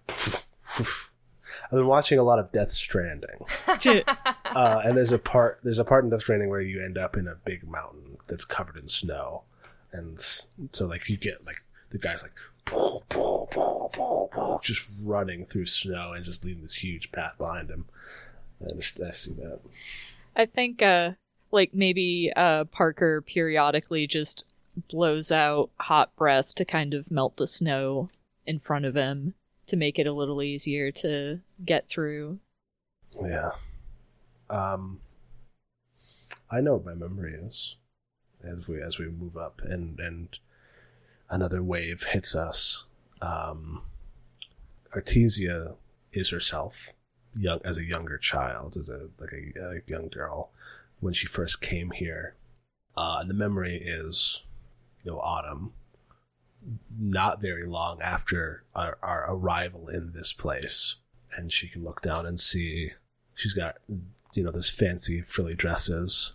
[1.64, 3.44] I've been watching a lot of Death Stranding.
[3.66, 7.16] uh, and there's a part there's a part in Death Stranding where you end up
[7.16, 9.42] in a big mountain that's covered in snow,
[9.92, 10.20] and
[10.72, 12.32] so like you get like the guy's like
[14.62, 17.86] just running through snow and just leaving this huge path behind him.
[18.60, 19.60] I, understand, I see that.
[20.36, 21.12] I think, uh,
[21.50, 24.44] like maybe uh, Parker periodically just
[24.88, 28.10] blows out hot breath to kind of melt the snow
[28.46, 29.34] in front of him
[29.66, 32.38] to make it a little easier to get through.
[33.22, 33.52] Yeah.
[34.50, 35.00] Um,
[36.50, 37.76] I know what my memory is
[38.42, 40.38] as we as we move up, and and
[41.30, 42.84] another wave hits us.
[43.22, 43.82] Um,
[44.94, 45.76] Artesia
[46.12, 46.92] is herself,
[47.34, 50.50] young as a younger child, as a like a, a young girl
[51.00, 52.34] when she first came here,
[52.96, 54.42] uh, and the memory is,
[55.04, 55.72] you know, autumn.
[56.98, 60.96] Not very long after our, our arrival in this place,
[61.36, 62.92] and she can look down and see
[63.34, 63.76] she's got
[64.34, 66.32] you know those fancy frilly dresses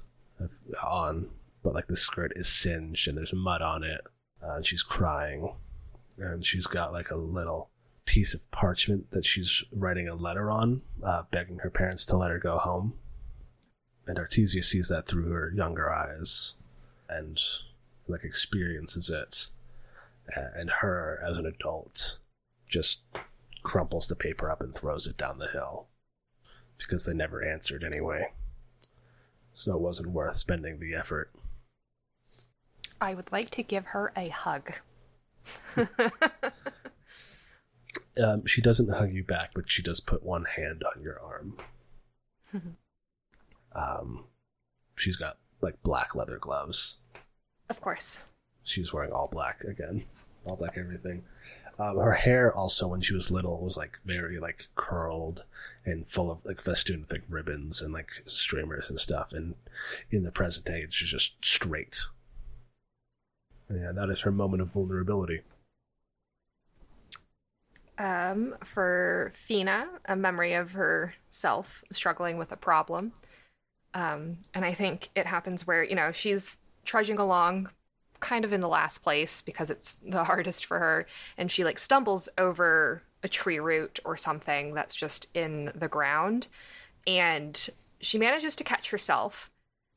[0.84, 1.30] on,
[1.64, 4.02] but like the skirt is singed and there's mud on it,
[4.44, 5.56] uh, and she's crying,
[6.18, 7.70] and she's got like a little
[8.06, 12.32] piece of parchment that she's writing a letter on, uh, begging her parents to let
[12.32, 12.94] her go home.
[14.08, 16.56] And Artesia sees that through her younger eyes,
[17.10, 17.40] and
[18.08, 19.52] like experiences it,
[20.36, 22.20] and her as an adult
[22.68, 23.02] just
[23.64, 25.88] crumples the paper up and throws it down the hill
[26.78, 28.32] because they never answered anyway.
[29.54, 31.32] So it wasn't worth spending the effort.
[33.02, 34.74] I would like to give her a hug.
[38.22, 41.58] Um, she doesn't hug you back, but she does put one hand on your arm.
[43.74, 44.26] um,
[44.96, 47.00] she's got like black leather gloves.
[47.70, 48.20] of course.
[48.64, 50.04] She's wearing all black again,
[50.46, 51.24] all black everything.
[51.80, 55.46] Um, her hair also, when she was little, was like very like curled
[55.86, 59.32] and full of like festooned with ribbons and like streamers and stuff.
[59.32, 59.56] And
[60.12, 62.02] in the present day, it's just straight.
[63.70, 65.42] Yeah, that is her moment of vulnerability.
[67.98, 73.14] Um, for Fina, a memory of herself struggling with a problem.
[73.94, 77.70] Um, and I think it happens where, you know, she's trudging along
[78.20, 81.06] kind of in the last place because it's the hardest for her.
[81.38, 86.48] And she like stumbles over a tree root or something that's just in the ground.
[87.06, 89.50] And she manages to catch herself.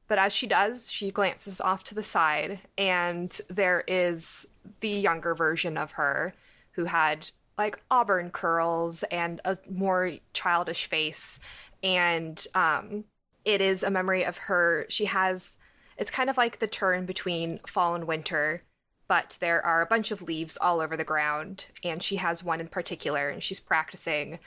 [0.08, 4.46] But as she does she glances off to the side and there is
[4.80, 6.34] the younger version of her
[6.72, 11.38] who had like auburn curls and a more childish face.
[11.82, 13.04] And um
[13.44, 14.86] it is a memory of her.
[14.88, 15.58] She has
[16.02, 18.62] it's kind of like the turn between fall and winter,
[19.06, 22.60] but there are a bunch of leaves all over the ground, and she has one
[22.60, 24.40] in particular, and she's practicing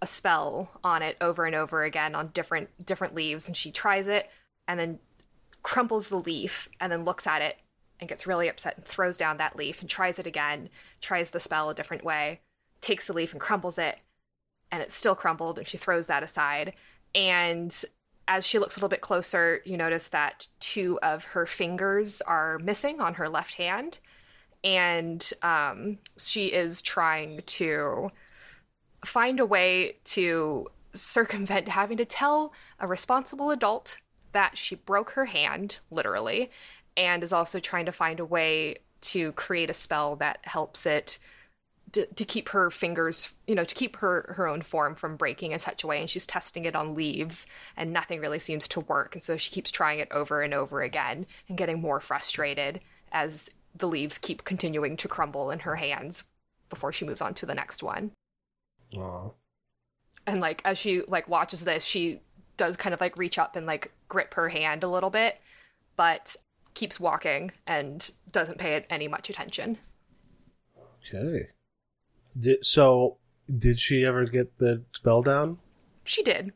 [0.00, 4.06] a spell on it over and over again on different different leaves, and she tries
[4.06, 4.30] it
[4.68, 5.00] and then
[5.64, 7.56] crumples the leaf and then looks at it
[7.98, 10.68] and gets really upset and throws down that leaf and tries it again,
[11.00, 12.40] tries the spell a different way,
[12.80, 13.98] takes the leaf and crumbles it,
[14.70, 16.72] and it's still crumbled, and she throws that aside.
[17.16, 17.84] And
[18.28, 22.58] as she looks a little bit closer, you notice that two of her fingers are
[22.58, 23.98] missing on her left hand.
[24.62, 28.10] And um, she is trying to
[29.04, 33.98] find a way to circumvent having to tell a responsible adult
[34.32, 36.50] that she broke her hand, literally,
[36.96, 41.18] and is also trying to find a way to create a spell that helps it
[41.94, 45.52] to, to keep her fingers, you know, to keep her her own form from breaking
[45.52, 46.00] in such a way.
[46.00, 49.14] And she's testing it on leaves, and nothing really seems to work.
[49.14, 52.80] And so she keeps trying it over and over again, and getting more frustrated
[53.12, 56.24] as the leaves keep continuing to crumble in her hands
[56.68, 58.10] before she moves on to the next one.
[58.96, 59.30] Aw.
[60.26, 62.20] And like as she like watches this, she
[62.56, 65.40] does kind of like reach up and like grip her hand a little bit,
[65.96, 66.36] but
[66.74, 69.78] keeps walking and doesn't pay it any much attention.
[71.14, 71.48] Okay.
[72.38, 73.18] Did, so,
[73.56, 75.58] did she ever get the spell down?
[76.04, 76.52] She did.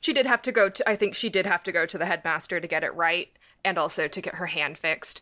[0.00, 2.06] She did have to go to, I think she did have to go to the
[2.06, 3.28] headmaster to get it right
[3.64, 5.20] and also to get her hand fixed.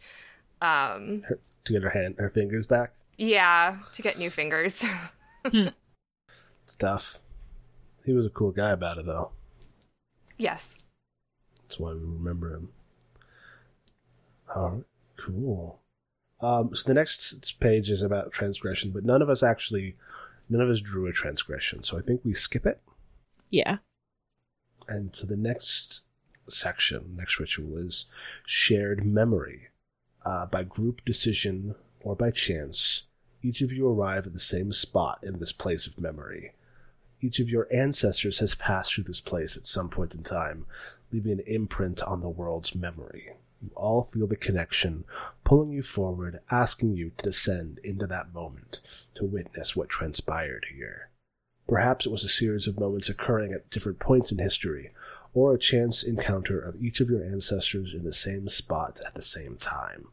[0.60, 2.94] Um, Her, to get her hand, her fingers back?
[3.18, 4.84] yeah, to get new fingers.
[6.66, 7.20] Stuff.
[8.04, 9.30] He was a cool guy about it, though.
[10.38, 10.76] yes.
[11.62, 12.68] That's why we remember him.
[14.54, 14.84] Oh,
[15.16, 15.80] cool.
[16.42, 19.96] Um, so the next page is about transgression, but none of us actually,
[20.48, 21.84] none of us drew a transgression.
[21.84, 22.80] So I think we skip it.
[23.50, 23.78] Yeah.
[24.88, 26.00] And so the next
[26.48, 28.06] section, next ritual is
[28.44, 29.68] shared memory.
[30.24, 33.04] Uh, by group decision or by chance,
[33.42, 36.52] each of you arrive at the same spot in this place of memory.
[37.20, 40.66] Each of your ancestors has passed through this place at some point in time,
[41.12, 43.30] leaving an imprint on the world's memory.
[43.62, 45.04] You all feel the connection
[45.44, 48.80] pulling you forward, asking you to descend into that moment
[49.14, 51.10] to witness what transpired here.
[51.68, 54.90] Perhaps it was a series of moments occurring at different points in history,
[55.32, 59.22] or a chance encounter of each of your ancestors in the same spot at the
[59.22, 60.08] same time.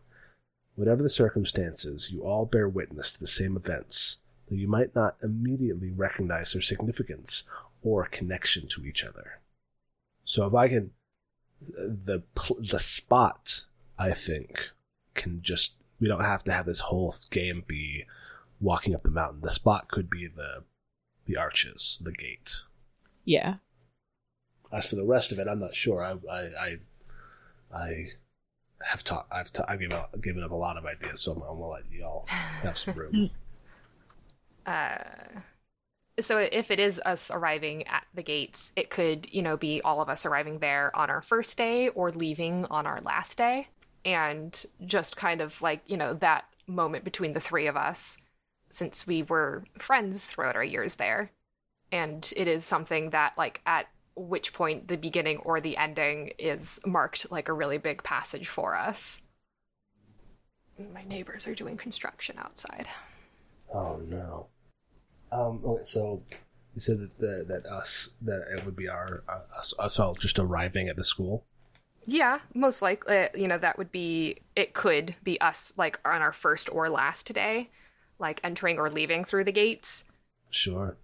[0.76, 5.18] Whatever the circumstances, you all bear witness to the same events, though you might not
[5.24, 7.44] immediately recognize their significance
[7.82, 9.42] or connection to each other.
[10.24, 10.92] So if I can,
[11.60, 12.24] the
[12.60, 13.65] the spot,
[13.98, 14.72] I think,
[15.13, 18.06] can just we don't have to have this whole game be
[18.60, 19.41] walking up the mountain.
[19.41, 20.63] The spot could be the
[21.26, 22.63] the arches, the gate.
[23.26, 23.56] Yeah.
[24.72, 26.04] As for the rest of it, I'm not sure.
[26.04, 26.78] I I I,
[27.74, 28.06] I
[28.86, 29.28] have taught.
[29.32, 31.67] I've ta- I've given up, given up a lot of ideas, so I'm, I'm gonna
[31.67, 33.30] let y'all have some room.
[34.65, 35.00] Uh,
[36.22, 40.02] so if it is us arriving at the gates, it could, you know, be all
[40.02, 43.68] of us arriving there on our first day or leaving on our last day.
[44.06, 48.18] And just kind of like, you know, that moment between the three of us,
[48.70, 51.32] since we were friends throughout our years there.
[51.92, 56.80] And it is something that, like, at which point the beginning or the ending is
[56.86, 59.22] marked like a really big passage for us.
[60.94, 62.88] My neighbors are doing construction outside.
[63.74, 64.48] oh no.
[65.32, 65.62] Um.
[65.63, 65.84] Okay.
[65.86, 66.24] So
[66.74, 70.15] you said that the, that us that it would be our uh, us, us all
[70.15, 71.46] just arriving at the school.
[72.06, 76.22] Yeah, most likely, uh, you know, that would be, it could be us, like, on
[76.24, 77.70] our first or last day,
[78.18, 80.06] like, entering or leaving through the gates.
[80.50, 80.98] Sure.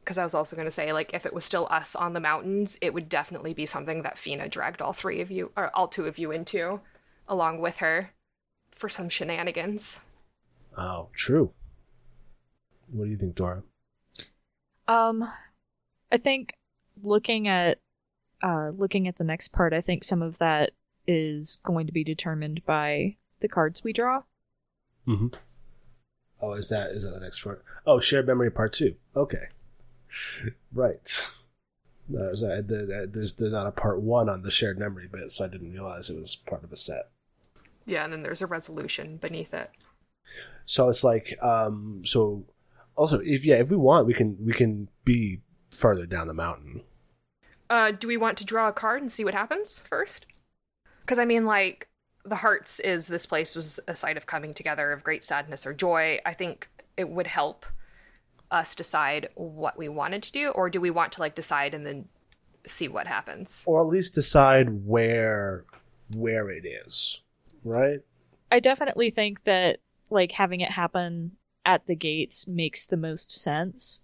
[0.00, 2.20] Because I was also going to say, like, if it was still us on the
[2.20, 5.88] mountains, it would definitely be something that Fina dragged all three of you, or all
[5.88, 6.80] two of you into,
[7.28, 8.12] along with her,
[8.70, 9.98] for some shenanigans.
[10.78, 11.52] Oh, true.
[12.90, 13.62] What do you think, Dora?
[14.88, 15.28] Um,
[16.12, 16.54] I think
[17.02, 17.78] looking at
[18.42, 20.72] uh looking at the next part, I think some of that
[21.06, 24.22] is going to be determined by the cards we draw.
[25.06, 25.28] Mm-hmm.
[26.40, 27.64] Oh, is that is that the next part?
[27.86, 28.96] Oh, shared memory part two.
[29.14, 29.46] Okay,
[30.72, 31.22] right.
[32.08, 32.68] No, is that,
[33.12, 36.08] there's there's not a part one on the shared memory bit, so I didn't realize
[36.08, 37.10] it was part of a set.
[37.84, 39.70] Yeah, and then there's a resolution beneath it.
[40.66, 42.44] So it's like, um, so
[42.96, 46.82] also if yeah, if we want, we can we can be further down the mountain.
[47.68, 50.26] Uh, do we want to draw a card and see what happens first?
[51.00, 51.88] Because I mean, like,
[52.24, 55.72] the hearts is this place was a site of coming together of great sadness or
[55.72, 56.20] joy.
[56.24, 57.66] I think it would help
[58.50, 61.84] us decide what we wanted to do, or do we want to like decide and
[61.84, 62.08] then
[62.66, 63.62] see what happens?
[63.66, 65.64] or at least decide where
[66.14, 67.20] where it is,
[67.64, 68.00] right?
[68.50, 71.32] I definitely think that like having it happen
[71.66, 74.00] at the gates makes the most sense.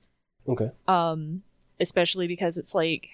[0.46, 0.70] Okay.
[0.87, 1.42] Um,
[1.81, 3.09] especially because it's like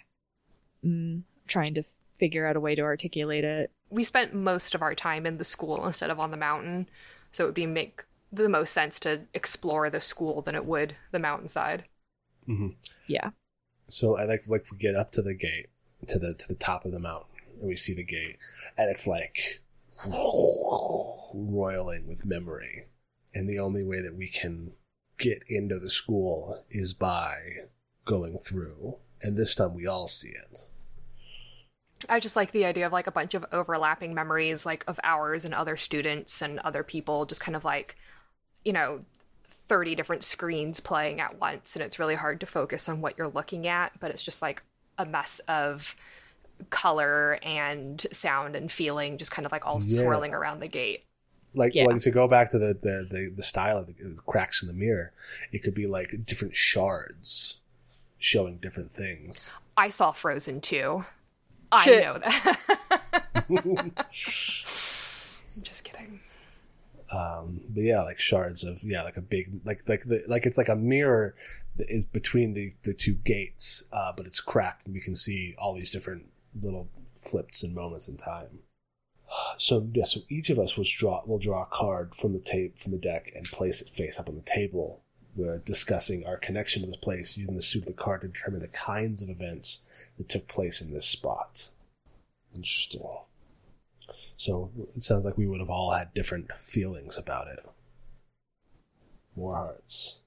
[0.84, 1.84] mm, trying to
[2.18, 3.70] figure out a way to articulate it.
[3.90, 6.88] We spent most of our time in the school instead of on the mountain,
[7.30, 10.96] so it would be make the most sense to explore the school than it would
[11.12, 11.84] the mountainside.
[12.48, 12.68] Mm-hmm.
[13.06, 13.30] Yeah.
[13.88, 15.68] So I like like we get up to the gate,
[16.08, 17.30] to the to the top of the mountain,
[17.60, 18.38] and we see the gate,
[18.76, 19.62] and it's like
[21.34, 22.86] roiling with memory.
[23.34, 24.72] And the only way that we can
[25.18, 27.38] get into the school is by
[28.04, 28.96] going through.
[29.20, 30.70] And this time we all see it.
[32.08, 35.44] I just like the idea of like a bunch of overlapping memories, like of ours
[35.44, 37.96] and other students and other people, just kind of like,
[38.64, 39.00] you know,
[39.68, 41.74] 30 different screens playing at once.
[41.74, 44.62] And it's really hard to focus on what you're looking at, but it's just like
[44.96, 45.96] a mess of
[46.70, 49.96] color and sound and feeling, just kind of like all Yeah.
[50.02, 51.04] swirling around the gate.
[51.54, 51.84] Like, Yeah.
[51.86, 54.68] like to go back to the the, the, the style of the, the cracks in
[54.68, 55.12] the mirror,
[55.52, 57.60] it could be like different shards
[58.18, 59.52] showing different things.
[59.76, 61.04] I saw Frozen too.
[61.70, 63.22] I know that.
[63.48, 63.92] I'm
[65.62, 66.20] just kidding.
[67.12, 70.58] um but yeah like shards of yeah like a big like like the like it's
[70.58, 71.34] like a mirror
[71.76, 75.54] that is between the the two gates uh but it's cracked and we can see
[75.58, 76.26] all these different
[76.60, 78.58] little flips and moments in time
[79.56, 82.78] so yeah so each of us was draw will draw a card from the tape
[82.78, 85.02] from the deck and place it face up on the table
[85.36, 88.60] we're discussing our connection to this place using the suit of the card to determine
[88.60, 89.80] the kinds of events
[90.16, 91.68] that took place in this spot
[92.54, 93.02] interesting
[94.36, 97.60] so it sounds like we would have all had different feelings about it.
[99.36, 100.20] More hearts.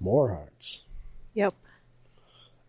[0.00, 0.84] More hearts.
[1.34, 1.54] Yep.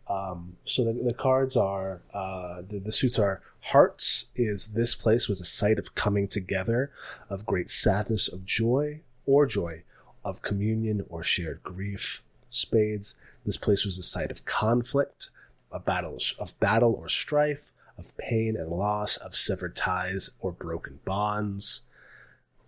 [0.10, 3.42] Um, so the, the cards are uh, the, the suits are
[3.72, 6.92] hearts is this place was a site of coming together
[7.30, 9.84] of great sadness of joy or joy
[10.24, 13.16] of communion or shared grief spades
[13.46, 15.30] this place was a site of conflict
[15.72, 21.00] a battle of battle or strife of pain and loss, of severed ties or broken
[21.04, 21.82] bonds.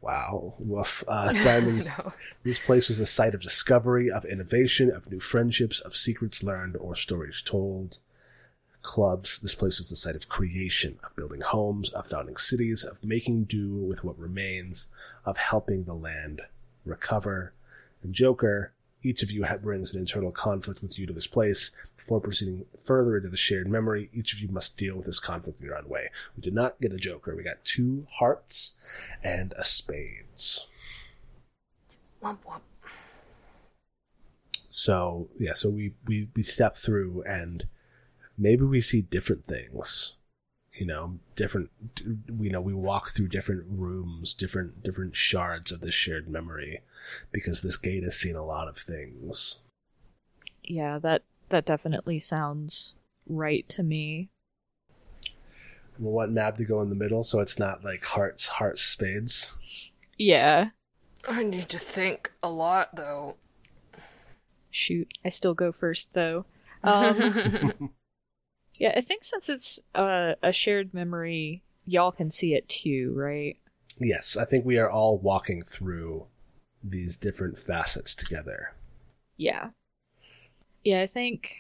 [0.02, 0.56] Wow.
[0.60, 1.04] Woof.
[1.08, 1.90] Uh, Diamonds.
[1.98, 2.14] No.
[2.44, 6.78] This place was a site of discovery, of innovation, of new friendships, of secrets learned
[6.78, 8.00] or stories told.
[8.82, 9.40] Clubs.
[9.40, 13.46] This place was the site of creation, of building homes, of founding cities, of making
[13.46, 14.88] do with what remains,
[15.26, 16.42] of helping the land
[16.86, 17.54] recover.
[18.02, 21.72] And Joker, each of you brings an internal conflict with you to this place.
[21.96, 25.60] Before proceeding further into the shared memory, each of you must deal with this conflict
[25.60, 26.10] in your own way.
[26.36, 27.36] We did not get a Joker.
[27.36, 28.78] We got two hearts
[29.24, 30.66] and a spades.
[32.22, 32.62] Womp womp.
[34.68, 37.66] So yeah, so we we we step through and
[38.40, 40.16] maybe we see different things.
[40.74, 41.72] You know, different.
[42.06, 46.82] You know, we walk through different rooms, different different shards of this shared memory,
[47.32, 49.60] because this gate has seen a lot of things.
[50.64, 52.96] Yeah, that that definitely sounds
[53.28, 54.30] right to me.
[56.00, 59.58] We want Mab to go in the middle, so it's not like hearts, hearts, spades.
[60.18, 60.70] Yeah.
[61.28, 63.36] I need to think a lot though.
[64.72, 66.46] Shoot, I still go first though.
[66.82, 67.90] Um,
[68.80, 73.58] yeah, I think since it's uh, a shared memory, y'all can see it too, right?
[74.00, 76.26] Yes, I think we are all walking through
[76.82, 78.74] these different facets together.
[79.36, 79.70] Yeah.
[80.84, 81.56] Yeah, I think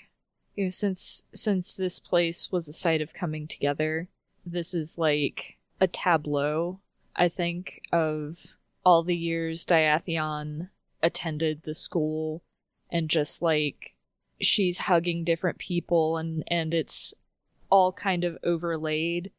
[0.55, 4.07] you know, since since this place was a site of coming together,
[4.45, 6.80] this is like a tableau,
[7.15, 8.55] I think, of
[8.86, 10.70] all the years Diathion
[11.03, 12.43] attended the school
[12.89, 13.93] and just like
[14.42, 17.14] she's hugging different people and and it's
[17.70, 19.32] all kind of overlaid.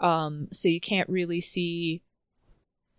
[0.00, 2.02] Um so you can't really see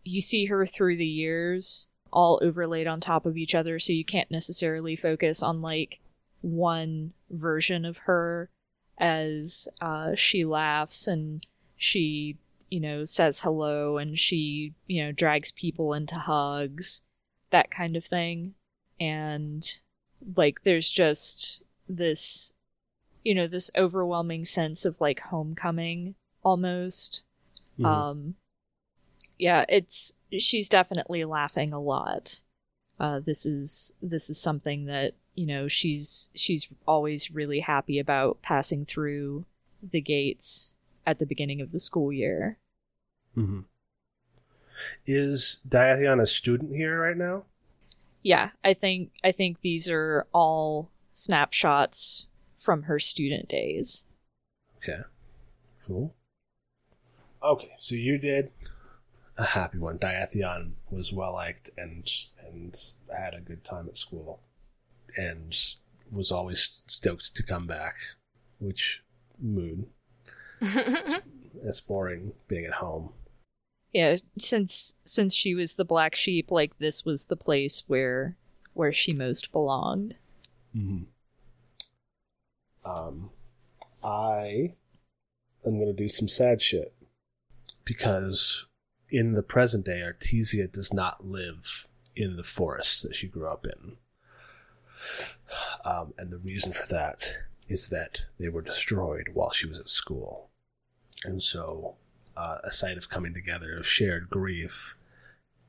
[0.04, 3.80] you see her through the years all overlaid on top of each other.
[3.80, 6.00] So you can't necessarily focus on like
[6.42, 8.50] one version of her
[8.98, 11.46] as uh she laughs and
[11.76, 12.38] she
[12.70, 17.02] you know says hello and she you know drags people into hugs
[17.56, 18.54] that kind of thing.
[19.00, 19.66] And
[20.36, 22.54] like there's just this
[23.24, 27.22] you know this overwhelming sense of like homecoming almost
[27.80, 27.86] Mhm.
[27.86, 28.36] um
[29.38, 32.40] yeah it's she's definitely laughing a lot
[33.00, 38.42] uh this is this is something that you know she's she's always really happy about
[38.42, 39.46] passing through
[39.92, 40.74] the gates
[41.06, 42.58] at the beginning of the school year
[43.36, 43.62] mm-hmm.
[45.06, 47.46] Is Diathion a student here right now?
[48.26, 54.04] Yeah i think i think these are all snapshots from her student days
[54.88, 55.02] Okay.
[55.86, 56.16] Cool.
[57.44, 58.52] Okay, so you did
[59.38, 59.98] a happy one.
[59.98, 62.10] Diathion was well liked and
[62.48, 62.76] and
[63.16, 64.42] had a good time at school,
[65.18, 65.56] and
[66.12, 67.96] was always stoked to come back.
[68.60, 69.04] Which
[69.40, 69.88] mood?
[71.64, 73.14] It's boring being at home.
[73.96, 78.38] Yeah since since she was the black sheep like this was the place where
[78.74, 80.16] where she most belonged
[80.76, 81.04] Mm-hmm.
[82.90, 83.30] Um,
[84.04, 84.74] I
[85.66, 86.94] am going to do some sad shit
[87.84, 88.66] because
[89.10, 93.66] in the present day, Artesia does not live in the forest that she grew up
[93.66, 93.98] in.
[95.86, 97.34] Um, and the reason for that
[97.68, 100.50] is that they were destroyed while she was at school.
[101.24, 101.96] And so,
[102.36, 104.96] uh, a site of coming together of shared grief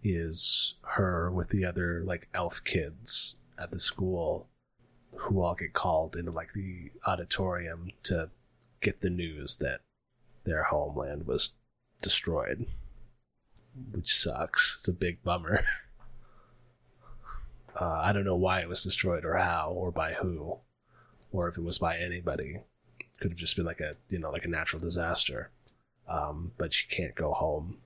[0.02, 4.48] is her with the other, like, elf kids at the school
[5.12, 8.30] who all get called into like the auditorium to
[8.80, 9.80] get the news that
[10.44, 11.52] their homeland was
[12.02, 12.66] destroyed
[13.92, 14.76] which sucks.
[14.78, 15.64] It's a big bummer.
[17.78, 20.60] Uh, i don't know why it was destroyed or how or by who
[21.30, 22.62] or if it was by anybody.
[23.20, 25.50] Could have just been like a you know like a natural disaster
[26.08, 27.78] um, but she can't go home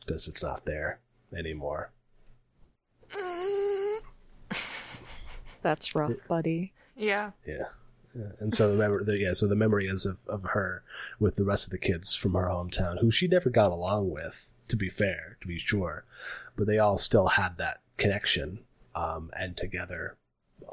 [0.00, 1.00] because it's not there
[1.36, 1.92] anymore
[5.62, 7.30] that's rough buddy yeah.
[7.46, 7.64] Yeah.
[8.14, 8.32] Yeah.
[8.40, 10.82] And so the memory, the, yeah, so the memory is of, of her
[11.18, 14.52] with the rest of the kids from her hometown, who she never got along with,
[14.68, 16.04] to be fair, to be sure,
[16.54, 18.60] but they all still had that connection,
[18.94, 20.18] um, and together,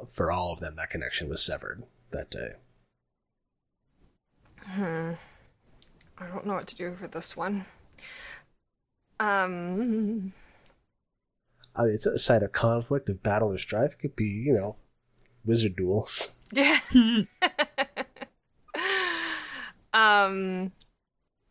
[0.07, 2.53] for all of them, that connection was severed that day.
[4.57, 5.13] Hmm.
[6.19, 7.65] I don't know what to do for this one.
[9.19, 10.33] Um.
[11.75, 13.93] I mean, it's a side of conflict, of battle or strife.
[13.93, 14.75] It could be, you know,
[15.45, 16.35] wizard duels.
[16.51, 16.79] Yeah.
[19.93, 20.71] um.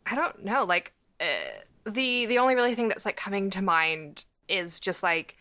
[0.07, 0.65] I don't know.
[0.65, 5.37] Like, uh, the the only really thing that's like coming to mind is just like,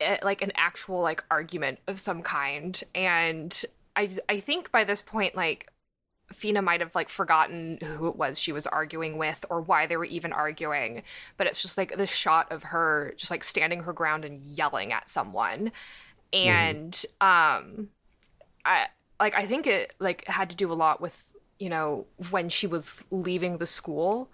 [0.00, 3.64] uh, like an actual like argument of some kind, and
[3.96, 5.69] I I think by this point like
[6.32, 9.96] Fina might have like forgotten who it was she was arguing with or why they
[9.96, 11.02] were even arguing,
[11.36, 14.92] but it's just like the shot of her just like standing her ground and yelling
[14.92, 15.72] at someone.
[16.32, 17.88] And um
[18.64, 18.86] I
[19.18, 21.24] like I think it like had to do a lot with,
[21.58, 24.30] you know, when she was leaving the school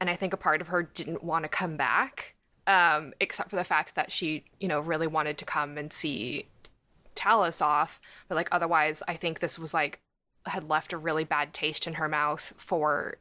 [0.00, 2.34] and I think a part of her didn't want to come back
[2.66, 6.46] um except for the fact that she, you know, really wanted to come and see
[7.16, 10.00] Talus off, but like otherwise I think this was like
[10.46, 13.16] had left a really bad taste in her mouth for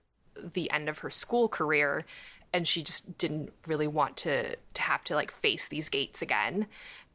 [0.53, 2.05] the end of her school career
[2.51, 6.65] and she just didn't really want to to have to like face these gates again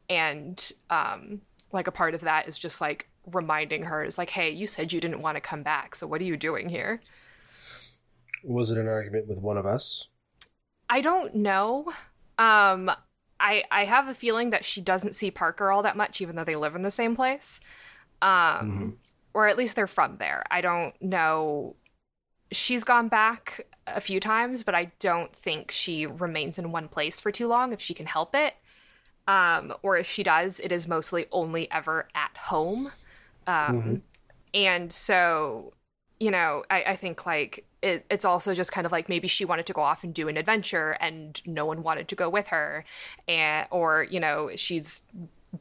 [0.09, 1.41] and um
[1.71, 4.91] like a part of that is just like reminding her is like hey you said
[4.91, 6.99] you didn't want to come back so what are you doing here
[8.43, 10.07] Was it an argument with one of us?
[10.89, 11.91] i don't know
[12.39, 12.89] um
[13.39, 16.43] i i have a feeling that she doesn't see parker all that much even though
[16.43, 17.59] they live in the same place
[18.21, 18.29] um
[18.71, 18.93] Mhm.
[19.33, 20.43] Or at least they're from there.
[20.51, 21.75] I don't know.
[22.51, 27.19] She's gone back a few times, but I don't think she remains in one place
[27.19, 28.55] for too long if she can help it.
[29.27, 32.91] Um, or if she does, it is mostly only ever at home.
[33.47, 34.01] Um, Mhm.
[34.53, 35.73] And so,
[36.19, 39.45] you know, I, I think like it, it's also just kind of like maybe she
[39.45, 42.47] wanted to go off and do an adventure and no one wanted to go with
[42.49, 42.85] her.
[43.27, 45.03] And, or, you know, she's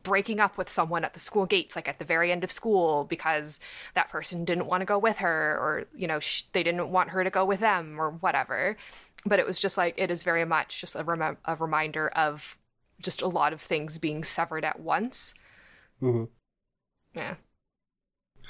[0.02, 3.04] breaking up with someone at the school gates like at the very end of school
[3.04, 3.58] because
[3.94, 7.10] that person didn't want to go with her or you know sh- they didn't want
[7.10, 8.76] her to go with them or whatever
[9.24, 12.58] but it was just like it is very much just a, rem- a reminder of
[13.00, 15.34] just a lot of things being severed at once
[16.02, 16.24] Mm-hmm.
[17.14, 17.34] yeah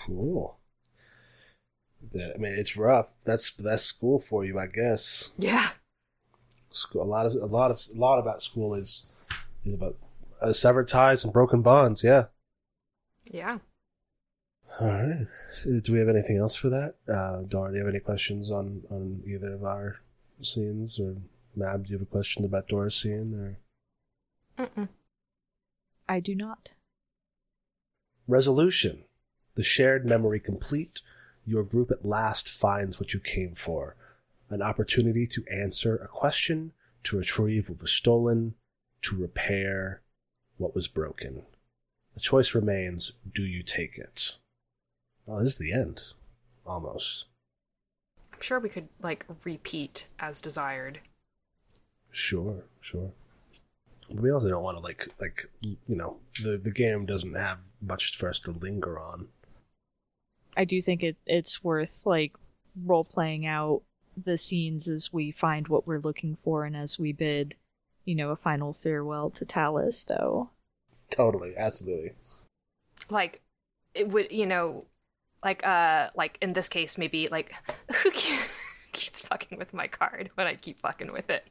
[0.07, 0.59] Cool.
[2.15, 3.15] I mean, it's rough.
[3.25, 5.33] That's that's school for you, I guess.
[5.39, 5.71] yeah
[6.73, 9.07] School, a lot of a lot of a lot about school is
[9.65, 9.97] is about
[10.41, 12.03] uh, severed ties and broken bonds.
[12.05, 12.27] Yeah.
[13.25, 13.59] yeah
[14.81, 15.27] All right.
[15.83, 16.95] Do we have anything else for that?
[17.09, 20.01] Uh, Dara, do you have any questions on on either of our
[20.43, 21.17] scenes, or
[21.57, 21.85] Mab?
[21.85, 23.35] Do you have a question about Dora's scene?
[24.59, 24.89] Or Mm-mm.
[26.09, 26.71] I do not.
[28.27, 29.05] resolution?
[29.55, 31.01] The shared memory complete.
[31.45, 33.97] Your group at last finds what you came for:
[34.51, 36.73] an opportunity to answer a question,
[37.05, 38.55] to retrieve what was stolen,
[39.03, 40.03] to repair
[40.59, 41.43] what was broken.
[42.15, 44.37] The choice remains: Do you take it?
[45.27, 46.03] Oh, this is the end,
[46.67, 47.27] almost.
[48.33, 51.01] i'm sure we could like repeat as desired
[52.11, 53.13] Sure, sure.
[54.09, 58.17] We also don't want to like like you know the the game doesn't have much
[58.17, 59.29] for us to linger on.
[60.57, 62.33] I do think it it's worth like
[62.85, 63.83] role playing out
[64.17, 67.55] the scenes as we find what we're looking for and as we bid,
[68.09, 70.49] you know, a final farewell to Talus though.
[71.11, 72.13] Totally, absolutely.
[73.11, 73.43] like
[73.95, 74.85] it would you know
[75.45, 77.53] like uh like in this case maybe like
[78.03, 78.11] who
[78.93, 81.45] keeps fucking with my card when i keep fucking with it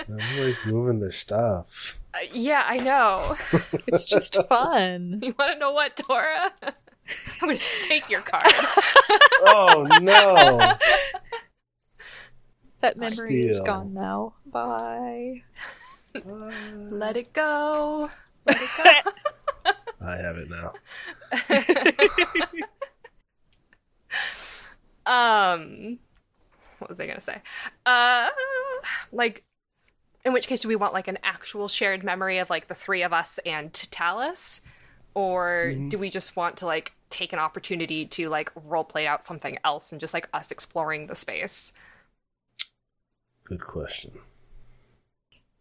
[0.00, 1.98] Everybody's moving their stuff.
[2.14, 3.36] Uh, yeah i know
[3.86, 5.20] It's just fun.
[5.22, 6.52] you want to know what dora
[7.40, 8.42] i'm gonna take your card
[9.42, 10.74] Oh no!
[12.80, 14.34] That memory is gone now.
[14.46, 15.42] Bye.
[16.14, 18.10] let it go
[18.46, 19.72] let it go
[20.02, 20.72] I have it now.
[25.06, 25.98] um
[26.78, 27.40] what was i gonna say
[27.86, 28.28] uh
[29.12, 29.44] like
[30.24, 33.02] in which case do we want like an actual shared memory of like the three
[33.02, 34.60] of us and talus
[35.14, 35.90] or Mhm.
[35.90, 39.58] do we just want to like take an opportunity to like role play out something
[39.64, 41.72] else and just like us exploring the space
[43.50, 44.12] Good question.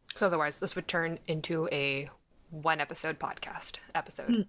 [0.07, 2.09] because otherwise this would turn into a
[2.51, 4.41] one episode podcast episode Hmm.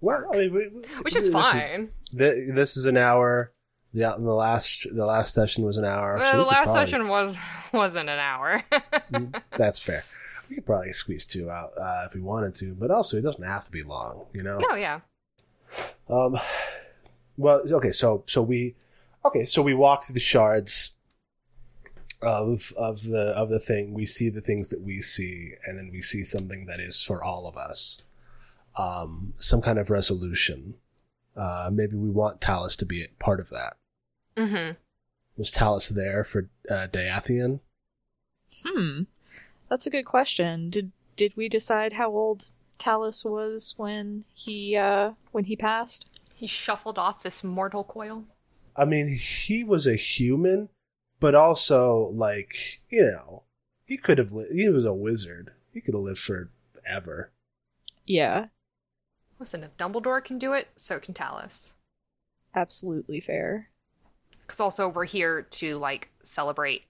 [0.00, 3.52] Well, I mean, we, we- which is this fine thi- this is an hour.
[3.92, 6.16] Yeah, the last the last session was an hour.
[6.18, 7.34] well, so the last probably- session was
[7.72, 8.62] wasn't an hour
[9.56, 10.04] That's fair.
[10.50, 13.42] We could probably squeeze two out uh, if we wanted to, but also it doesn't
[13.44, 14.58] have to be long, you know.
[14.58, 15.00] no yeah
[16.10, 16.36] Um,
[17.38, 18.74] well, okay, so so we,
[19.24, 20.93] okay, so we walk through the shards
[22.24, 23.94] of of the of the thing.
[23.94, 27.22] We see the things that we see, and then we see something that is for
[27.22, 28.00] all of us.
[28.76, 30.74] Um, some kind of resolution.
[31.36, 33.76] Uh, maybe we want Talus to be a part of that.
[34.36, 34.72] mm-hmm
[35.36, 37.60] Was Talus there for uh, Diathion?
[38.64, 39.02] Hmm.
[39.68, 40.70] That's a good question.
[40.70, 46.06] Did did we decide how old Talus was when he uh when he passed?
[46.34, 48.24] He shuffled off this mortal coil.
[48.76, 50.68] I mean, he was a human,
[51.24, 53.44] but also like you know,
[53.86, 54.30] he could have.
[54.30, 55.52] Li- he was a wizard.
[55.72, 57.30] He could have lived forever.
[58.06, 58.48] Yeah.
[59.40, 61.72] Listen, if Dumbledore can do it, so can Talus.
[62.54, 63.70] Absolutely fair.
[64.42, 66.82] Because also we're here to like celebrate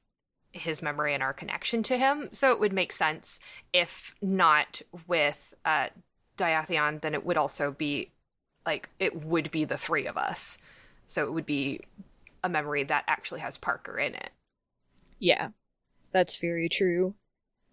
[0.50, 2.28] his memory and our connection to him.
[2.32, 3.38] So it would make sense
[3.72, 5.90] if not with uh,
[6.36, 8.10] Diathion, then it would also be
[8.66, 10.58] like it would be the three of us.
[11.06, 11.82] So it would be
[12.44, 14.30] a memory that actually has Parker in it.
[15.18, 15.50] Yeah,
[16.12, 17.14] that's very true.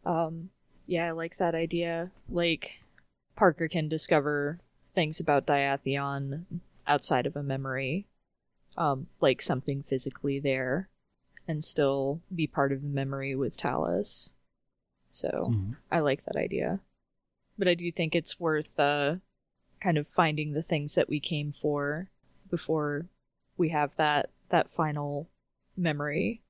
[0.05, 0.51] Um,
[0.87, 2.11] yeah, I like that idea.
[2.29, 2.81] Like,
[3.35, 4.59] Parker can discover
[4.95, 6.45] things about Diathion
[6.87, 8.07] outside of a memory,
[8.77, 10.89] um, like something physically there,
[11.47, 14.33] and still be part of the memory with Talus.
[15.11, 15.77] So Mhm.
[15.91, 16.81] I like that idea.
[17.57, 19.17] But I do think it's worth uh,
[19.81, 22.09] kind of finding the things that we came for
[22.49, 23.07] before
[23.57, 25.29] we have that that final
[25.75, 26.41] memory.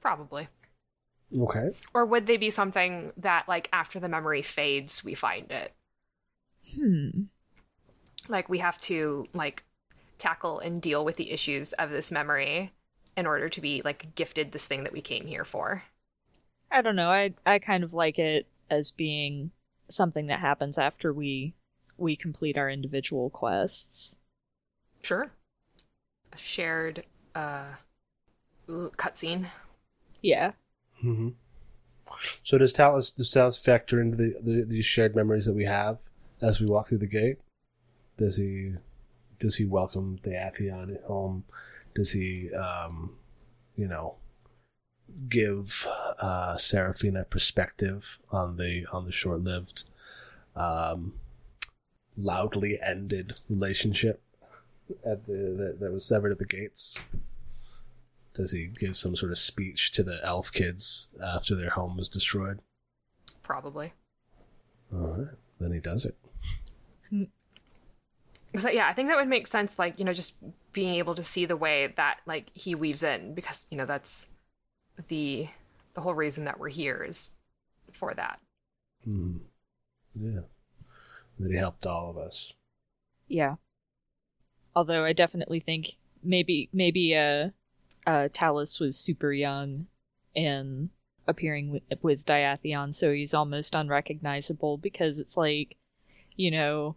[0.00, 0.48] Probably.
[1.36, 1.70] Okay.
[1.92, 5.74] Or would they be something that like after the memory fades, we find it?
[6.74, 7.22] Hmm.
[8.28, 9.64] Like we have to like
[10.18, 12.72] tackle and deal with the issues of this memory
[13.16, 15.84] in order to be like gifted this thing that we came here for.
[16.70, 17.10] I don't know.
[17.10, 19.50] I I kind of like it as being
[19.88, 21.54] something that happens after we
[21.96, 24.16] we complete our individual quests.
[25.02, 25.30] Sure.
[26.32, 27.04] A shared
[27.38, 27.64] uh
[28.68, 29.46] cutscene.
[30.22, 30.52] Yeah.
[31.00, 31.30] hmm
[32.42, 36.00] So does Talus does Talus factor into the, the these shared memories that we have
[36.42, 37.38] as we walk through the gate?
[38.16, 38.74] Does he
[39.38, 41.44] does he welcome Diathion at home?
[41.94, 43.16] Does he um
[43.76, 44.16] you know
[45.28, 45.86] give
[46.20, 49.84] uh Seraphina perspective on the on the short lived
[50.56, 51.14] um
[52.16, 54.20] loudly ended relationship
[55.04, 56.98] at the that, that was severed at the gates?
[58.34, 62.08] Does he give some sort of speech to the elf kids after their home was
[62.08, 62.60] destroyed?
[63.42, 63.92] Probably.
[64.92, 66.16] All right, then he does it.
[68.58, 69.78] So yeah, I think that would make sense.
[69.78, 70.36] Like you know, just
[70.72, 74.26] being able to see the way that like he weaves in, because you know that's
[75.08, 75.48] the
[75.94, 77.30] the whole reason that we're here is
[77.92, 78.40] for that.
[79.04, 79.38] Hmm.
[80.14, 80.40] Yeah,
[81.38, 82.54] that he helped all of us.
[83.28, 83.56] Yeah.
[84.78, 87.48] Although I definitely think maybe maybe uh
[88.06, 89.88] uh Talus was super young
[90.36, 90.90] and
[91.26, 95.74] appearing with, with Diathion, so he's almost unrecognizable because it's like,
[96.36, 96.94] you know,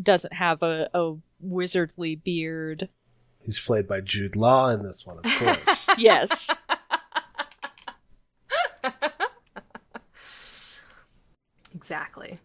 [0.00, 2.88] doesn't have a, a wizardly beard.
[3.40, 5.88] He's played by Jude Law in this one, of course.
[5.98, 6.56] Yes.
[11.74, 12.38] exactly.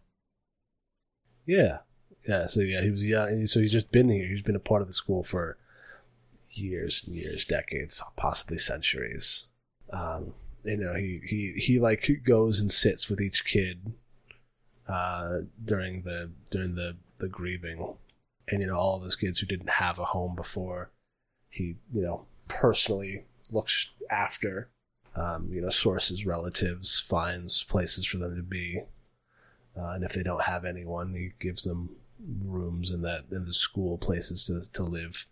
[1.45, 1.77] yeah,
[2.27, 2.47] yeah.
[2.47, 3.47] So yeah, he was young.
[3.47, 4.27] So he's just been here.
[4.27, 5.57] He's been a part of the school for
[6.51, 9.47] years and years, decades, possibly centuries.
[9.91, 13.93] Um, you know, he he he like goes and sits with each kid
[14.87, 17.95] uh, during the during the the grieving,
[18.47, 20.91] and you know all of those kids who didn't have a home before,
[21.49, 24.69] he you know personally looks after,
[25.15, 28.81] um, you know sources, relatives, finds places for them to be,
[29.75, 31.89] uh, and if they don't have anyone, he gives them
[32.45, 35.27] rooms in that in the school, places to to live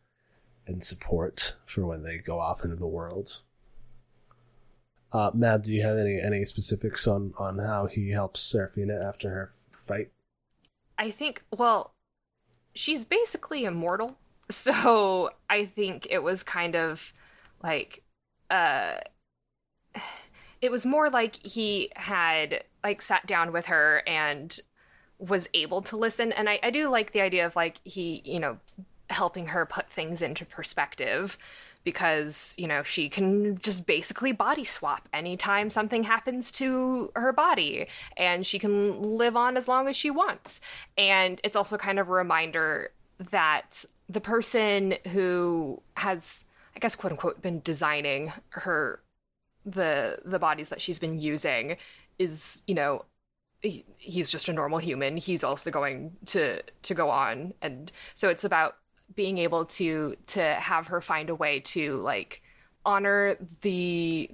[0.67, 3.41] and support for when they go off into the world.
[5.11, 9.29] Uh, Mab, do you have any any specifics on on how he helps Seraphina after
[9.29, 10.11] her fight?
[10.99, 11.93] I think, well,
[12.75, 14.17] she's basically immortal.
[14.51, 17.13] So I think it was kind of
[17.61, 18.01] like,
[18.49, 18.95] uh,
[20.61, 24.59] it was more like he had like sat down with her and
[25.19, 26.31] was able to listen.
[26.31, 28.57] And I, I do like the idea of like he, you know,
[29.09, 31.37] helping her put things into perspective
[31.83, 37.87] because you know she can just basically body swap anytime something happens to her body
[38.17, 40.61] and she can live on as long as she wants
[40.97, 42.91] and it's also kind of a reminder
[43.31, 46.45] that the person who has
[46.75, 48.99] i guess quote unquote been designing her
[49.65, 51.77] the the bodies that she's been using
[52.17, 53.05] is you know
[53.61, 55.17] he, he's just a normal human.
[55.17, 57.53] He's also going to to go on.
[57.61, 58.77] And so it's about
[59.15, 62.41] being able to to have her find a way to like
[62.85, 64.29] honor the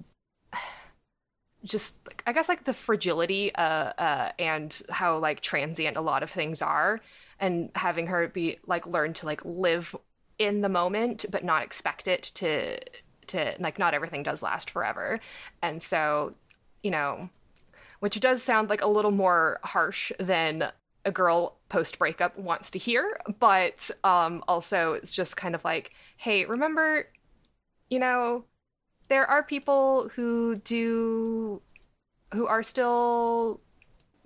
[1.63, 1.97] just
[2.27, 6.61] I guess like the fragility uh uh and how like transient a lot of things
[6.61, 7.01] are.
[7.39, 9.95] And having her be like learn to like live
[10.37, 12.79] in the moment but not expect it to
[13.27, 15.19] to like not everything does last forever.
[15.61, 16.35] And so,
[16.83, 17.29] you know,
[17.99, 20.71] which does sound like a little more harsh than
[21.05, 25.91] a girl post breakup wants to hear, but um, also it's just kind of like,
[26.17, 27.07] hey, remember,
[27.89, 28.45] you know,
[29.09, 31.61] there are people who do,
[32.33, 33.61] who are still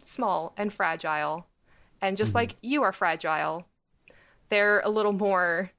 [0.04, 1.48] small and fragile,
[2.02, 2.36] And just Mhm.
[2.36, 3.68] like you are fragile,
[4.50, 5.72] they're a little more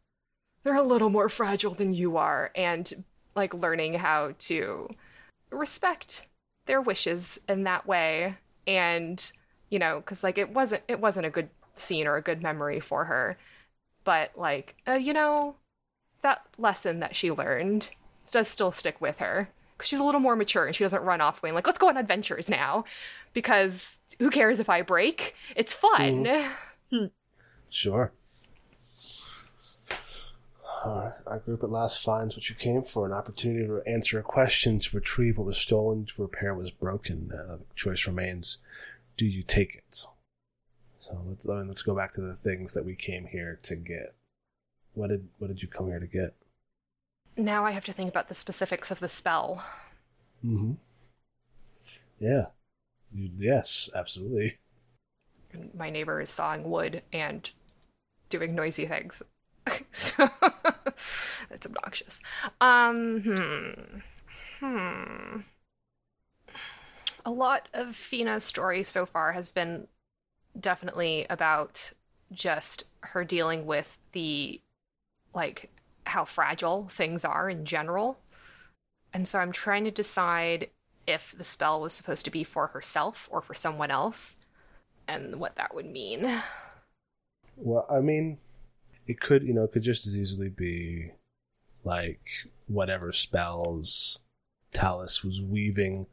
[0.64, 4.88] they're a little more fragile than you are and like learning how to
[5.50, 6.24] respect
[6.66, 8.36] their wishes in that way.
[8.66, 9.30] And
[9.70, 12.80] you know cuz like it wasn't it wasn't a good scene or a good memory
[12.80, 13.38] for her.
[14.04, 15.56] But like uh, you know
[16.22, 17.90] that lesson that she learned
[18.30, 19.50] does still stick with her.
[19.76, 21.88] Because she's a little more mature and she doesn't run off going like let's go
[21.88, 22.84] on adventures now.
[23.32, 25.34] Because who cares if i break?
[25.56, 26.28] It's fun.
[27.68, 28.12] Sure.
[30.84, 34.78] Our group at last finds what you came for an opportunity to answer a question,
[34.80, 37.30] to retrieve what was stolen, to repair what was broken.
[37.32, 38.58] Uh, the choice remains
[39.16, 40.06] do you take it?
[41.00, 43.76] So let's, I mean, let's go back to the things that we came here to
[43.76, 44.14] get.
[44.94, 46.34] What did what did you come here to get?
[47.36, 49.62] now i have to think about the specifics of the spell
[50.44, 50.72] Mm-hmm.
[52.18, 52.46] Yeah.
[53.12, 54.58] You, yes, absolutely.
[55.76, 57.50] my neighbor is sawing wood and
[58.28, 59.22] doing noisy things.
[61.50, 62.20] it's obnoxious.
[62.60, 63.98] Um, hmm.
[64.60, 65.40] Hmm.
[67.24, 69.86] A lot of Fina's story so far has been
[70.58, 71.92] definitely about
[72.32, 74.60] just her dealing with the
[75.34, 75.70] like
[76.04, 78.18] how fragile things are in general.
[79.12, 80.68] And so I'm trying to decide
[81.06, 84.36] if the spell was supposed to be for herself or for someone else
[85.08, 86.42] and what that would mean.
[87.56, 88.38] Well, I mean,
[89.10, 91.10] it could, you know, it could just as easily be
[91.82, 92.20] like
[92.68, 94.20] whatever spells
[94.72, 96.06] Talus was weaving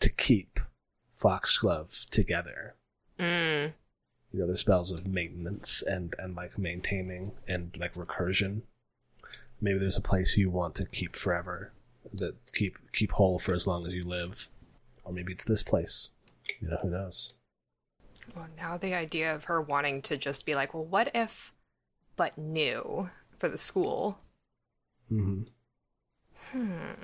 [0.00, 0.58] to keep
[1.12, 2.74] Foxglove together.
[3.20, 3.74] Mm.
[4.32, 8.62] You know, the spells of maintenance and and like maintaining and like recursion.
[9.60, 11.72] Maybe there's a place you want to keep forever
[12.14, 14.48] that keep keep whole for as long as you live,
[15.04, 16.10] or maybe it's this place.
[16.62, 17.34] You know, who knows?
[18.34, 21.52] Well, now the idea of her wanting to just be like, well, what if,
[22.18, 23.08] but new
[23.38, 24.20] for the school?
[25.10, 25.42] hmm
[26.52, 26.94] Hmm.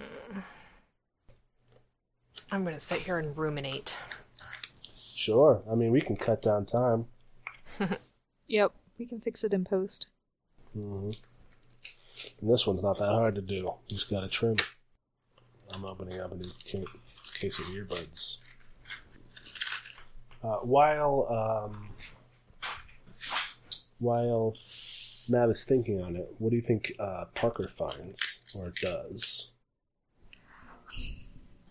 [2.51, 3.95] I'm gonna sit here and ruminate.
[4.95, 5.63] Sure.
[5.71, 7.07] I mean, we can cut down time.
[8.47, 10.07] Yep, we can fix it in post.
[10.73, 11.11] hmm
[12.41, 13.55] And this one's not that hard to do.
[13.55, 14.57] You just gotta trim.
[15.75, 16.51] I'm opening up a new
[17.35, 18.39] case of earbuds.
[20.43, 21.27] Uh, while
[21.73, 21.89] um,
[23.99, 24.55] while
[25.29, 29.53] Mab is thinking on it, what do you think uh, Parker finds or does?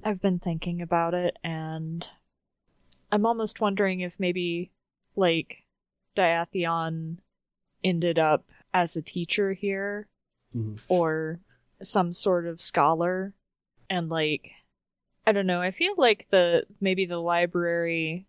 [0.04, 2.08] I've been thinking about it, and
[3.12, 4.72] I'm almost wondering if maybe,
[5.16, 5.64] like,
[6.18, 7.18] Diathion
[7.84, 10.08] ended up as a teacher here,
[10.56, 10.84] Mhm.
[10.88, 11.39] or
[11.82, 13.34] some sort of scholar,
[13.89, 14.51] and like,
[15.26, 15.62] I don't know.
[15.62, 18.28] I feel like the maybe the library,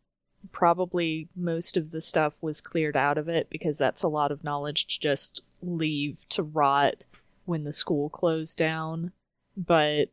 [0.53, 4.45] probably most of the stuff was cleared out of it because that's a lot of
[4.45, 7.05] knowledge to just leave to rot
[7.45, 9.13] when the school closed down,
[9.57, 10.07] but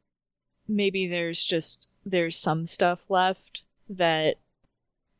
[0.67, 4.35] maybe there's just there's some stuff left that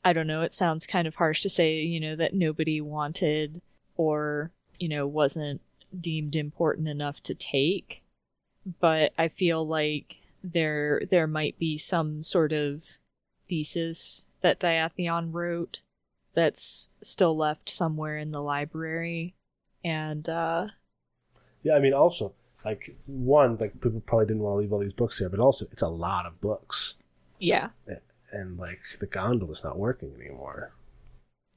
[0.03, 3.61] I don't know, it sounds kind of harsh to say, you know, that nobody wanted
[3.97, 5.61] or, you know, wasn't
[5.99, 8.01] deemed important enough to take.
[8.79, 12.97] But I feel like there there might be some sort of
[13.47, 15.79] thesis that Diathion wrote
[16.33, 19.35] that's still left somewhere in the library.
[19.83, 20.69] And uh
[21.63, 22.33] Yeah, I mean, also
[22.65, 25.65] like one, like people probably didn't want to leave all these books here, but also
[25.71, 26.95] it's a lot of books,
[27.39, 27.69] yeah.
[28.31, 30.73] and like the gondola's not working anymore.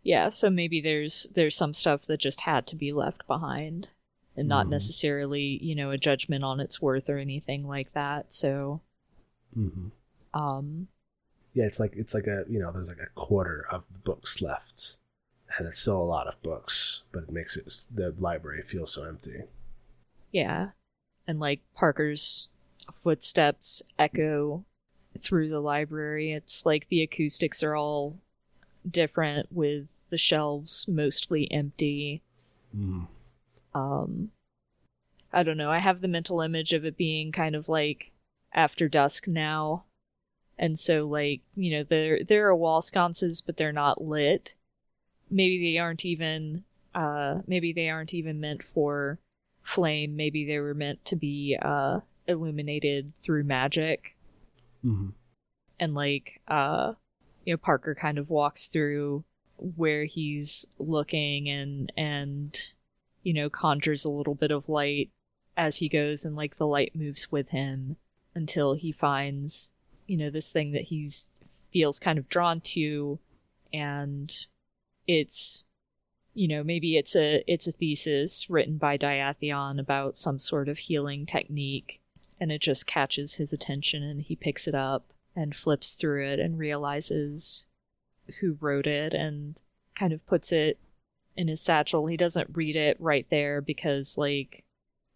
[0.04, 3.88] Yeah, so maybe there's there's some stuff that just had to be left behind
[4.36, 4.70] and not Mhm.
[4.70, 8.32] necessarily, you know, a judgment on its worth or anything like that.
[8.32, 8.82] So,
[9.56, 9.88] Mm-hmm.
[10.34, 10.88] um
[11.54, 14.42] Yeah, it's like it's like a you know there's like a quarter of the books
[14.42, 14.98] left,
[15.56, 19.04] and it's still a lot of books, but it makes it the library feel so
[19.04, 19.44] empty.
[20.32, 20.70] yeah.
[21.26, 22.48] And like Parker's
[22.92, 24.64] footsteps echo
[25.20, 26.32] through the library.
[26.32, 28.18] It's like the acoustics are all
[28.90, 32.22] different with the shelves mostly empty.
[32.76, 33.06] Mm.
[33.74, 34.30] um
[35.32, 38.10] i don't know i have the mental image of it being kind of like
[38.52, 39.84] after dusk now
[40.58, 44.54] and so like you know there there are wall sconces but they're not lit.
[45.30, 49.18] Maybe they aren't even uh maybe they aren't even meant for
[49.62, 50.16] flame.
[50.16, 54.16] Maybe they were meant to be uh illuminated through magic.
[54.84, 55.10] Mm-hmm.
[55.80, 56.92] and like uh
[57.44, 59.24] you know Parker kind of walks through
[59.56, 62.72] where he's looking and and
[63.22, 65.10] you know conjures a little bit of light
[65.56, 67.96] as he goes and like the light moves with him
[68.34, 69.70] until he finds
[70.06, 71.28] you know this thing that he's
[71.72, 73.18] feels kind of drawn to
[73.72, 74.46] and
[75.06, 75.64] it's
[76.34, 80.78] you know maybe it's a it's a thesis written by Diathion about some sort of
[80.78, 82.00] healing technique
[82.40, 86.38] and it just catches his attention and he picks it up and flips through it
[86.38, 87.66] and realizes
[88.40, 89.60] who wrote it and
[89.94, 90.78] kind of puts it
[91.36, 92.06] in his satchel.
[92.06, 94.64] He doesn't read it right there because like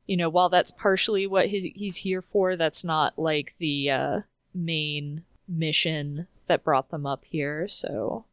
[0.06, 4.20] you know, while that's partially what he's he's here for, that's not like the uh
[4.54, 8.24] main mission that brought them up here, so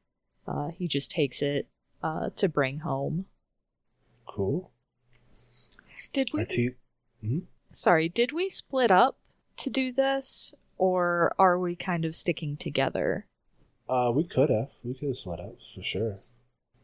[0.47, 1.67] uh he just takes it
[2.03, 3.25] uh to bring home.
[4.25, 4.71] Cool.
[6.13, 6.75] Did we te-
[7.73, 9.17] Sorry, did we split up
[9.57, 13.27] to do this or are we kind of sticking together?
[13.87, 14.71] uh, we could have.
[14.83, 16.15] We could have split up for sure.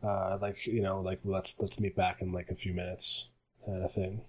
[0.04, 3.30] Uh, like you know, like let's let's meet back in like a few minutes,
[3.66, 4.22] kind of thing.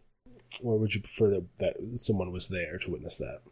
[0.63, 3.43] Or would you prefer that that someone was there to witness that?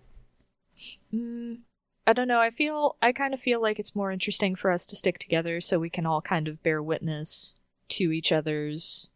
[1.13, 1.59] Mm,
[2.07, 2.41] I don't know.
[2.41, 5.61] I feel I kind of feel like it's more interesting for us to stick together
[5.61, 7.55] so we can all kind of bear witness
[7.91, 9.11] to each other's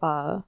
[0.00, 0.40] uh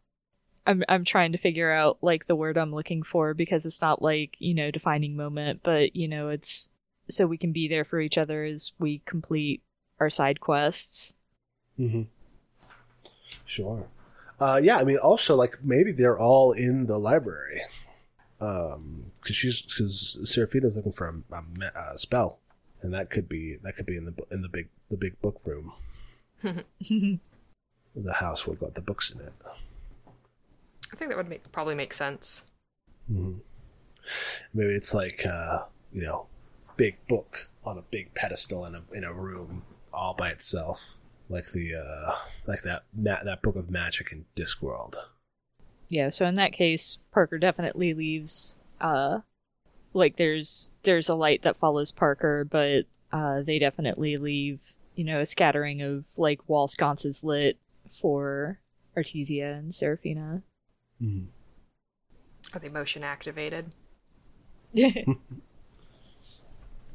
[0.66, 4.02] I'm I'm trying to figure out like the word I'm looking for because it's not
[4.02, 6.70] like, you know, defining moment, but you know, it's
[7.08, 9.62] so we can be there for each other as we complete
[10.00, 11.14] our side quests.
[11.78, 12.02] Mm-hmm.
[13.44, 13.86] Sure.
[14.40, 17.62] Uh, yeah, I mean, also like maybe they're all in the library,
[18.40, 22.40] um, because she's because Seraphina's looking for a, a, a spell,
[22.82, 25.40] and that could be that could be in the in the big the big book
[25.44, 25.72] room,
[26.42, 29.32] the house with got the books in it.
[30.92, 32.44] I think that would make probably make sense.
[33.08, 33.34] hmm
[34.54, 36.26] Maybe it's like uh, you know,
[36.76, 39.62] big book on a big pedestal in a in a room
[39.92, 42.14] all by itself, like the uh,
[42.46, 44.96] like that that book of magic in Discworld.
[45.88, 49.20] Yeah, so in that case, Parker definitely leaves uh
[49.94, 55.20] like there's there's a light that follows Parker, but uh they definitely leave, you know,
[55.20, 57.58] a scattering of like wall sconces lit
[57.88, 58.58] for
[58.96, 60.42] Artesia and Seraphina.
[61.02, 61.26] Mm-hmm.
[62.54, 63.70] Are they motion activated?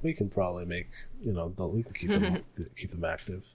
[0.03, 0.87] We can probably make
[1.23, 2.43] you know the, we can keep them
[2.77, 3.47] keep them active.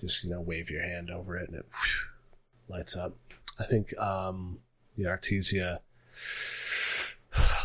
[0.00, 3.16] Just you know wave your hand over it and it whew, lights up.
[3.60, 4.60] I think um,
[4.96, 5.80] the Artesia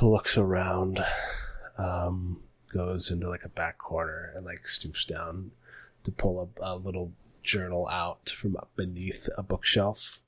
[0.01, 1.03] looks around,
[1.77, 2.41] um,
[2.73, 5.51] goes into like a back corner and like stoops down
[6.03, 10.21] to pull a, a little journal out from beneath a bookshelf.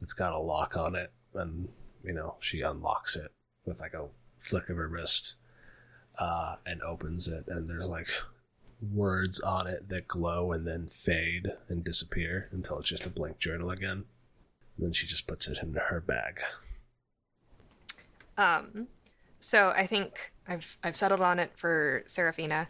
[0.00, 1.68] It's got a lock on it, and
[2.04, 3.32] you know she unlocks it
[3.66, 5.34] with like a flick of her wrist
[6.20, 8.08] uh, and opens it, and there's like
[8.92, 13.38] words on it that glow and then fade and disappear until it's just a blank
[13.38, 14.04] journal again.
[14.80, 16.40] And then she just puts it in her bag.
[18.38, 18.88] Um,
[19.38, 22.66] so I think I've I've settled on it for Seraphina,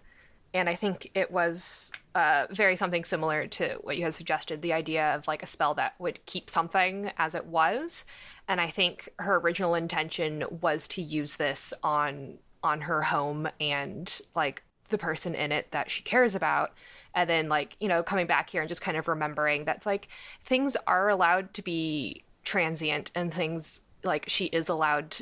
[0.53, 4.61] and I think it was uh, very something similar to what you had suggested.
[4.61, 8.05] The idea of like a spell that would keep something as it was,
[8.49, 14.21] and I think her original intention was to use this on on her home and
[14.35, 16.73] like the person in it that she cares about.
[17.15, 20.09] And then like you know coming back here and just kind of remembering that like
[20.45, 25.17] things are allowed to be transient and things like she is allowed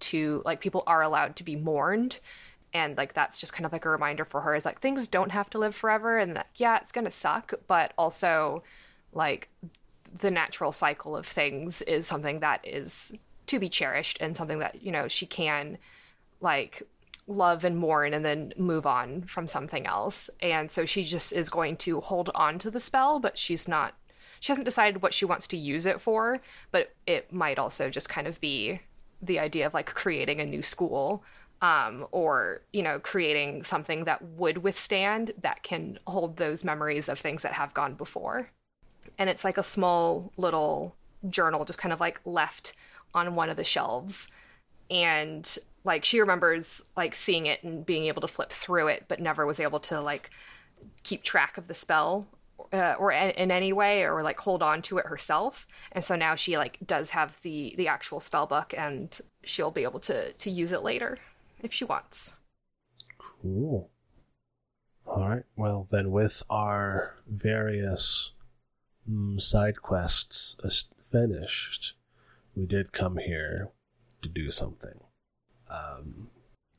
[0.00, 2.20] to like people are allowed to be mourned.
[2.72, 5.30] And like that's just kind of like a reminder for her is like things don't
[5.30, 8.64] have to live forever and that yeah it's gonna suck but also
[9.12, 9.48] like
[10.18, 13.12] the natural cycle of things is something that is
[13.46, 15.78] to be cherished and something that you know she can
[16.40, 16.82] like
[17.26, 20.28] love and mourn and then move on from something else.
[20.40, 23.94] And so she just is going to hold on to the spell but she's not
[24.40, 26.38] she hasn't decided what she wants to use it for
[26.70, 28.80] but it might also just kind of be
[29.22, 31.24] the idea of like creating a new school
[31.62, 37.18] um, or you know creating something that would withstand that can hold those memories of
[37.18, 38.48] things that have gone before.
[39.18, 40.94] And it's like a small little
[41.30, 42.74] journal just kind of like left
[43.14, 44.28] on one of the shelves.
[44.90, 49.20] And like she remembers like seeing it and being able to flip through it but
[49.20, 50.30] never was able to like
[51.02, 52.26] keep track of the spell
[52.72, 56.16] uh, or in, in any way or like hold on to it herself and so
[56.16, 60.32] now she like does have the the actual spell book and she'll be able to
[60.34, 61.18] to use it later
[61.62, 62.34] if she wants
[63.44, 63.90] Cool.
[65.06, 65.44] All right.
[65.56, 68.32] Well, then, with our various
[69.08, 70.56] mm, side quests
[71.02, 71.94] finished,
[72.54, 73.70] we did come here
[74.22, 75.00] to do something.
[75.74, 76.28] Um,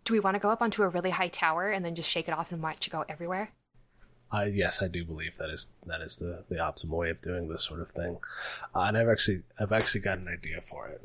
[0.04, 2.28] do we want to go up onto a really high tower and then just shake
[2.28, 3.52] it off and watch it go everywhere
[4.32, 7.48] I yes, I do believe that is that is the the optimal way of doing
[7.48, 8.18] this sort of thing,
[8.74, 11.02] uh, and I've actually I've actually got an idea for it.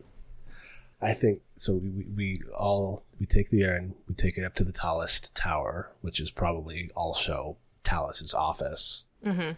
[1.03, 1.74] I think so.
[1.76, 5.93] We, we, all we take the urn, we take it up to the tallest tower,
[6.03, 9.53] which is probably also Talus's office, mm-hmm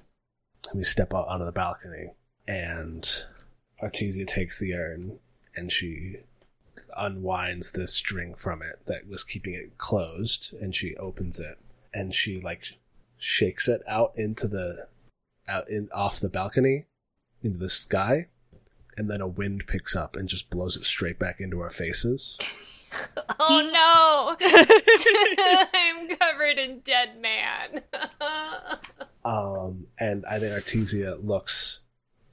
[0.71, 2.15] And we step out onto the balcony,
[2.47, 3.09] and
[3.83, 5.19] Artesia takes the urn
[5.55, 6.19] and she
[6.97, 11.59] unwinds the string from it that was keeping it closed, and she opens it,
[11.93, 12.79] and she like
[13.17, 14.89] shakes it out into the
[15.49, 16.87] out in off the balcony
[17.43, 18.29] into the sky,
[18.97, 22.39] and then a wind picks up and just blows it straight back into our faces.
[23.41, 24.37] Oh no!
[25.75, 27.81] I'm covered in dead man.
[29.25, 31.81] Um, and I think Artesia looks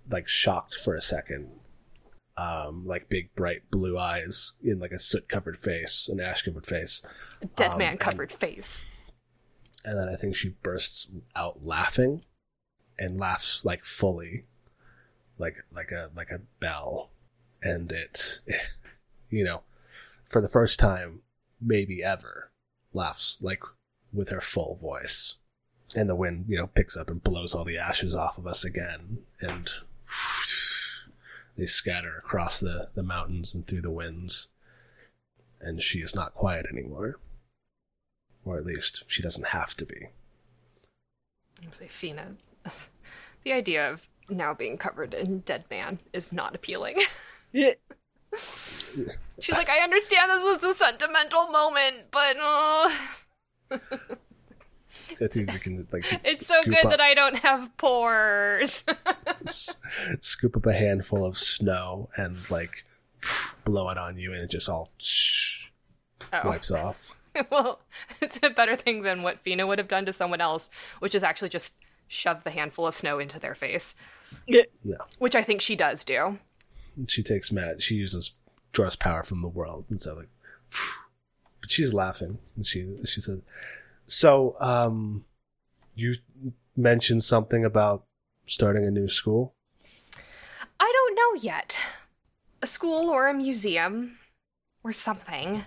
[0.09, 1.58] like shocked for a second.
[2.39, 6.65] Um, like big bright blue eyes in like a soot covered face, an ash covered
[6.65, 7.01] face.
[7.41, 8.81] A dead Um, man and- covered face.
[9.83, 12.23] And then I think she bursts out laughing
[12.97, 14.45] and laughs like fully.
[15.37, 17.11] Like like a like a bell.
[17.61, 18.39] And it
[19.29, 19.63] you know,
[20.23, 21.21] for the first time,
[21.59, 22.51] maybe ever,
[22.93, 23.63] laughs like
[24.13, 25.35] with her full voice.
[25.95, 28.63] And the wind, you know, picks up and blows all the ashes off of us
[28.63, 29.69] again, and
[31.59, 34.49] they scatter across the, the mountains and through the winds.
[35.61, 37.19] And she is not quiet anymore.
[38.45, 40.07] Or at least, she doesn't have to be.
[41.61, 42.35] I say, Fina,
[43.43, 46.95] the idea of now being covered in dead man is not appealing.
[47.53, 52.91] She's like, I understand this was a sentimental moment, but uh,
[55.19, 58.83] It's easy to can, like, it's so good up, that I don't have pores.
[59.45, 59.75] s-
[60.21, 62.85] scoop up a handful of snow and, like,
[63.63, 64.91] blow it on you, and it just all
[66.33, 66.41] oh.
[66.43, 67.15] wipes off.
[67.51, 67.79] well,
[68.21, 71.23] it's a better thing than what Fina would have done to someone else, which is
[71.23, 71.75] actually just
[72.07, 73.95] shove the handful of snow into their face.
[74.47, 74.63] Yeah.
[75.17, 76.39] Which I think she does do.
[77.07, 77.81] she takes Matt.
[77.81, 78.31] She uses
[78.71, 80.29] draws power from the world, and so like,
[81.61, 83.41] but she's laughing, and she she said,
[84.09, 85.25] "So, um,
[85.95, 86.15] you
[86.75, 88.05] mentioned something about
[88.47, 89.53] starting a new school.
[90.79, 91.77] I don't know yet.
[92.61, 94.17] A school or a museum
[94.83, 95.63] or something.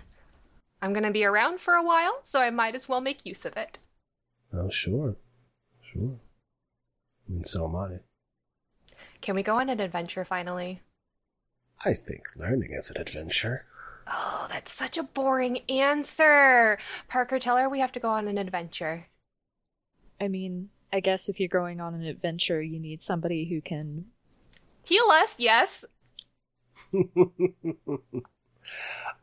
[0.81, 3.45] I'm going to be around for a while, so I might as well make use
[3.45, 3.79] of it.
[4.51, 5.15] Oh, sure,
[5.81, 6.19] sure.
[7.27, 7.99] I mean, so am I.
[9.21, 10.81] Can we go on an adventure finally?
[11.85, 13.65] I think learning is an adventure.
[14.07, 16.77] Oh, that's such a boring answer.
[17.07, 19.07] Parker, tell her we have to go on an adventure.
[20.19, 24.05] I mean, I guess if you're going on an adventure, you need somebody who can.
[24.83, 25.85] Heal us, yes.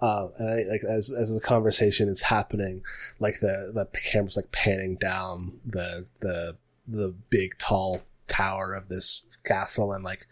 [0.03, 2.83] Um, and I, like as as the conversation is happening,
[3.19, 6.57] like the the camera's like panning down the the
[6.87, 10.27] the big tall tower of this castle and like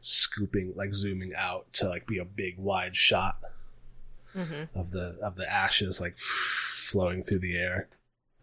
[0.00, 3.38] scooping like zooming out to like be a big wide shot
[4.34, 4.78] Mm-hmm.
[4.78, 7.88] of the of the ashes like flowing through the air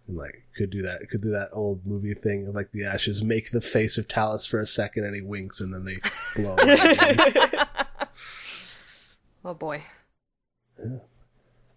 [0.08, 3.22] and like could do that could do that old movie thing of like the ashes
[3.22, 5.98] make the face of Talus for a second and he winks and then they
[6.36, 7.66] blow away
[9.46, 9.84] oh boy.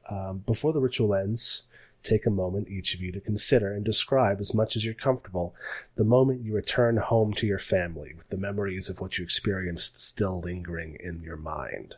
[0.09, 1.65] Um, before the ritual ends,
[2.03, 5.55] take a moment, each of you, to consider and describe as much as you're comfortable
[5.97, 10.01] the moment you return home to your family with the memories of what you experienced
[10.01, 11.95] still lingering in your mind.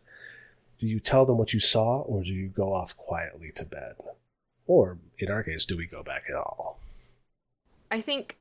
[0.78, 3.94] Do you tell them what you saw, or do you go off quietly to bed?
[4.66, 6.80] Or, in our case, do we go back at all?
[7.90, 8.36] I think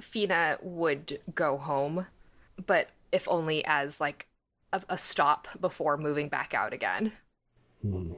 [0.00, 2.06] Fina would go home,
[2.66, 4.26] but if only as like
[4.72, 7.12] a, a stop before moving back out again.
[7.82, 8.12] Hmm.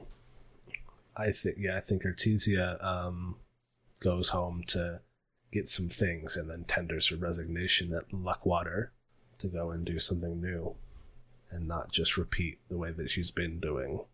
[1.15, 3.37] I think, yeah, I think Artesia um,
[3.99, 5.01] goes home to
[5.51, 8.91] get some things and then tenders her resignation at Luckwater
[9.37, 10.75] to go and do something new
[11.53, 14.05] and not just repeat the way that she's been doing.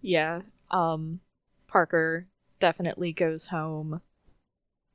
[0.00, 1.20] Yeah, um,
[1.68, 2.26] Parker
[2.58, 4.00] definitely goes home.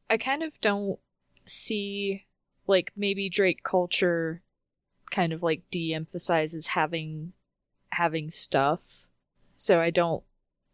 [0.10, 1.00] I kind of don't
[1.46, 2.26] see,
[2.68, 4.42] like, maybe Drake culture
[5.12, 7.34] kind of like de-emphasizes having
[7.92, 9.08] having stuff
[9.56, 10.24] so i don't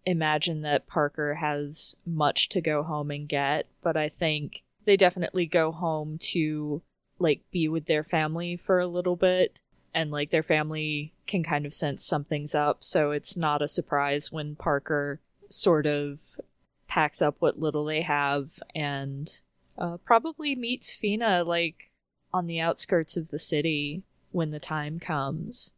[0.05, 5.45] imagine that parker has much to go home and get but i think they definitely
[5.45, 6.81] go home to
[7.19, 9.59] like be with their family for a little bit
[9.93, 14.31] and like their family can kind of sense something's up so it's not a surprise
[14.31, 15.19] when parker
[15.49, 16.39] sort of
[16.87, 19.39] packs up what little they have and
[19.77, 21.89] uh, probably meets fina like
[22.33, 25.73] on the outskirts of the city when the time comes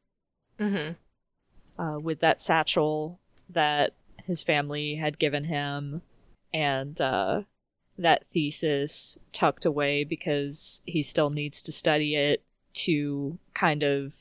[0.59, 1.81] Mm-hmm.
[1.81, 3.93] uh, with that satchel that
[4.25, 6.01] his family had given him
[6.53, 7.41] and uh,
[7.97, 12.43] that thesis tucked away because he still needs to study it
[12.73, 14.13] to kind of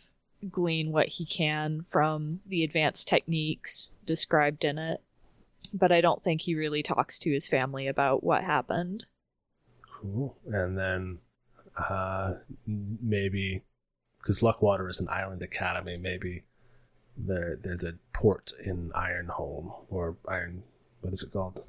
[0.51, 5.01] glean what he can from the advanced techniques described in it.
[5.73, 9.07] But I don't think he really talks to his family about what happened.
[9.89, 10.37] Cool.
[10.47, 11.19] And then
[11.75, 12.35] Uh,
[12.67, 13.63] maybe
[14.19, 15.97] because Luckwater is an island academy.
[15.97, 16.43] Maybe
[17.17, 20.65] there there's a port in Ironholm or Iron.
[21.01, 21.65] What is it called?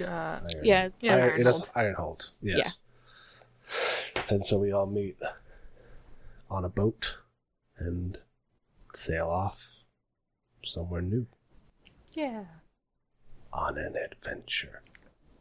[0.00, 1.70] Uh, Iron, Yeah, Yeah, Iron, it is Ironhold.
[1.74, 2.30] Ironhold.
[2.40, 2.78] Yes.
[4.30, 5.16] And so we all meet
[6.50, 7.18] on a boat
[7.78, 8.18] and
[8.94, 9.84] sail off
[10.64, 11.26] somewhere new
[12.18, 12.44] yeah.
[13.52, 14.82] on an adventure.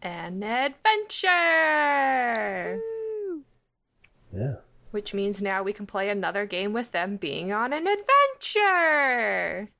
[0.01, 1.32] An adventure!
[4.32, 4.55] Yeah.
[4.91, 9.72] Which means now we can play another game with them being on an adventure!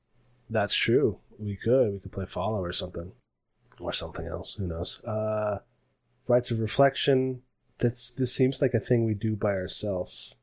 [0.50, 1.18] That's true.
[1.38, 1.92] We could.
[1.92, 3.12] We could play Follow or something.
[3.80, 4.54] Or something else.
[4.54, 5.00] Who knows?
[5.04, 5.58] Uh,
[6.26, 7.42] rites of reflection.
[7.78, 10.34] That's This seems like a thing we do by ourselves.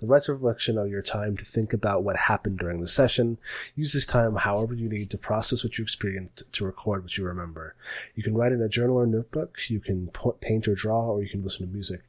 [0.00, 3.36] The rights of your time to think about what happened during the session.
[3.76, 7.24] Use this time however you need to process what you experienced to record what you
[7.24, 7.74] remember.
[8.14, 11.28] You can write in a journal or notebook, you can paint or draw, or you
[11.28, 12.00] can listen to music.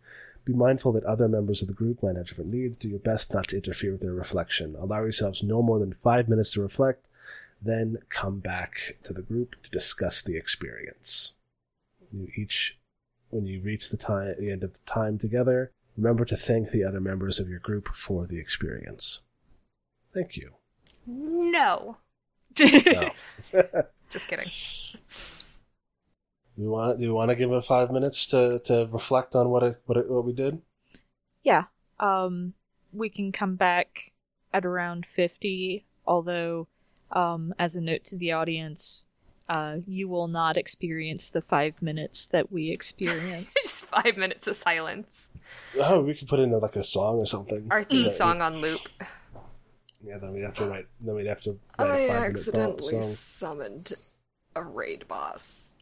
[0.45, 2.77] Be mindful that other members of the group might have different needs.
[2.77, 4.75] Do your best not to interfere with their reflection.
[4.79, 7.09] Allow yourselves no more than five minutes to reflect,
[7.61, 11.33] then come back to the group to discuss the experience.
[12.11, 12.79] You each,
[13.29, 16.83] when you reach the time, the end of the time together, remember to thank the
[16.83, 19.21] other members of your group for the experience.
[20.13, 20.51] Thank you.
[21.05, 21.97] No.
[22.59, 23.09] No.
[24.09, 24.45] Just kidding.
[26.57, 29.49] Do we want do we want to give it five minutes to, to reflect on
[29.49, 30.61] what it, what it, what we did?
[31.43, 31.65] yeah.
[31.99, 32.53] Um,
[32.93, 34.11] we can come back
[34.53, 36.67] at around 50, although,
[37.11, 39.05] um, as a note to the audience,
[39.51, 43.57] uh, you will not experience the five minutes that we experienced.
[43.61, 45.27] Just five minutes of silence.
[45.77, 47.67] Oh, we could put in like a song or something.
[47.69, 48.79] Our theme Yeah, song on loop.
[50.03, 50.87] Yeah, then we'd have to write.
[51.01, 53.11] Then we'd have to write I a five minute accidentally song.
[53.13, 53.93] summoned
[54.55, 55.75] a raid boss.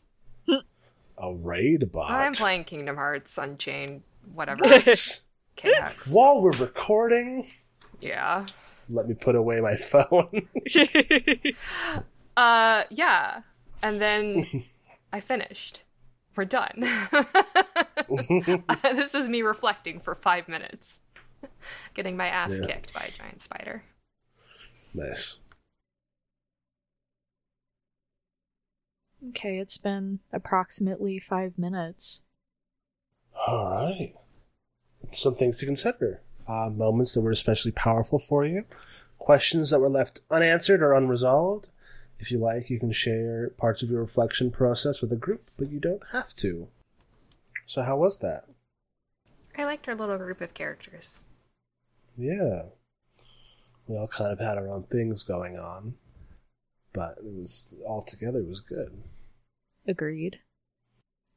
[1.21, 2.09] A raid boss.
[2.09, 4.01] I'm playing Kingdom Hearts Unchained,
[4.33, 4.63] whatever.
[4.63, 5.21] What?
[6.09, 7.45] While we're recording,
[8.01, 8.45] Yeah.
[8.89, 10.47] let me put away my phone.
[12.37, 13.41] Uh, yeah.
[13.83, 14.45] And then
[15.13, 15.81] I finished.
[16.35, 16.73] We're done.
[18.83, 20.99] this is me reflecting for five minutes.
[21.93, 22.65] Getting my ass Yeah.
[22.67, 23.83] kicked by a giant spider.
[24.93, 25.37] nice.
[29.29, 32.21] okay, it's been approximately five minutes.
[33.47, 34.13] All right.
[35.11, 36.21] Some things to consider.
[36.47, 38.65] Uh, moments that were especially powerful for you.
[39.17, 41.69] Questions that were left unanswered or unresolved.
[42.19, 45.71] If you like, you can share parts of your reflection process with a group, but
[45.71, 46.67] you don't have to.
[47.65, 48.43] So, how was that?
[49.57, 51.21] I liked our little group of characters.
[52.17, 52.63] Yeah.
[53.87, 55.95] We all kind of had our own things going on,
[56.93, 58.39] but it was all together.
[58.39, 59.01] It was good.
[59.87, 60.39] Agreed.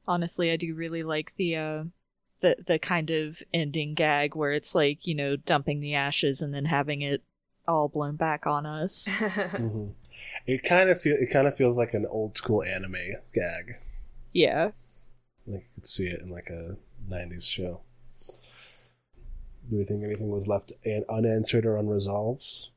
[0.06, 1.84] Honestly, I do really like the uh
[2.40, 6.52] the the kind of ending gag where it's like, you know, dumping the ashes and
[6.52, 7.22] then having it
[7.66, 9.08] all blown back on us.
[9.56, 9.88] hmm
[10.46, 13.74] It kind of feel it kind of feels like an old school anime gag.
[14.32, 14.72] Yeah.
[15.46, 16.76] Like you could see it in like a
[17.08, 17.80] '90s show.
[19.70, 22.68] Do we think anything was left an- unanswered or unresolved?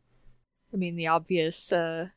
[0.74, 2.10] I mean, the obvious uh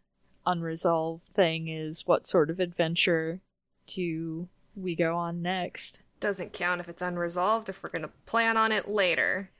[0.46, 3.40] unresolved thing is what sort of adventure
[3.86, 6.02] do we go on next?
[6.20, 9.50] Doesn't count if it's unresolved if we're gonna plan on it later.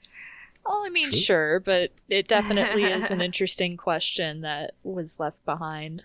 [0.69, 1.19] Well, I mean, True.
[1.19, 6.05] sure, but it definitely is an interesting question that was left behind.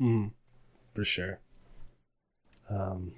[0.00, 0.30] Mm,
[0.94, 1.40] for sure.
[2.70, 3.14] Um,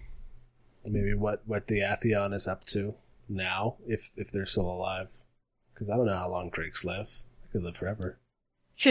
[0.85, 2.95] maybe what what Diathion is up to
[3.29, 5.11] now, if if they're still alive,
[5.75, 7.19] because I don't know how long drakes live.
[7.43, 8.19] They could live forever.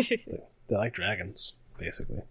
[0.70, 2.22] They like dragons, basically.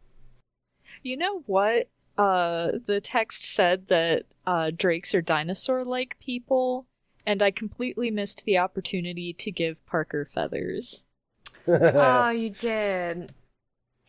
[1.03, 1.89] You know what?
[2.17, 6.87] Uh, the text said that uh, drakes are dinosaur-like people,
[7.29, 11.05] and I completely missed the opportunity to give Parker feathers.
[11.69, 13.35] oh, you did.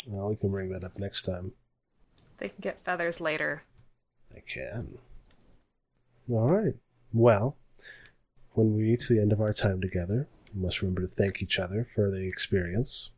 [0.07, 1.51] well, we can bring that up next time.
[2.37, 3.63] They can get feathers later.
[4.33, 4.99] I can.
[6.29, 6.75] All right.
[7.11, 7.57] Well,
[8.53, 11.59] when we reach the end of our time together, we must remember to thank each
[11.59, 13.11] other for the experience.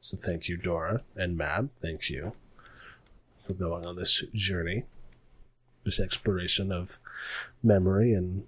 [0.00, 1.70] So thank you, Dora and Mab.
[1.76, 2.32] Thank you
[3.38, 4.82] for going on this journey,
[5.84, 6.98] this exploration of
[7.62, 8.42] memory and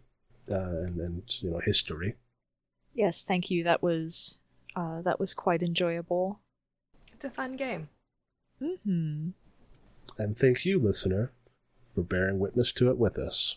[0.50, 2.14] uh, and, and you know history.
[2.94, 3.64] Yes, thank you.
[3.64, 4.40] That was
[4.76, 6.40] uh, that was quite enjoyable.
[7.12, 7.88] It's a fun game.
[8.60, 9.30] Hmm.
[10.18, 11.32] And thank you, listener,
[11.86, 13.56] for bearing witness to it with us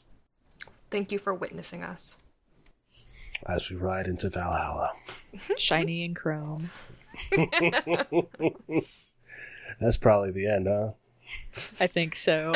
[0.94, 2.18] Thank you for witnessing us.
[3.48, 4.92] as we ride into Valhalla.
[5.58, 6.70] Shiny and chrome.
[9.80, 10.92] That's probably the end, huh?
[11.80, 12.54] I think so.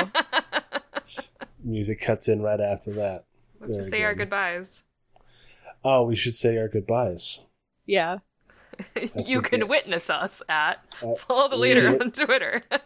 [1.64, 3.26] Music cuts in right after that.
[3.60, 4.84] Let's just Very say our goodbyes.
[5.84, 7.42] Oh, we should say our goodbyes.
[7.86, 8.20] Yeah.
[9.26, 12.62] you can it- witness us at Uh, follow the leader leader- on Twitter.
[12.72, 12.80] Uh,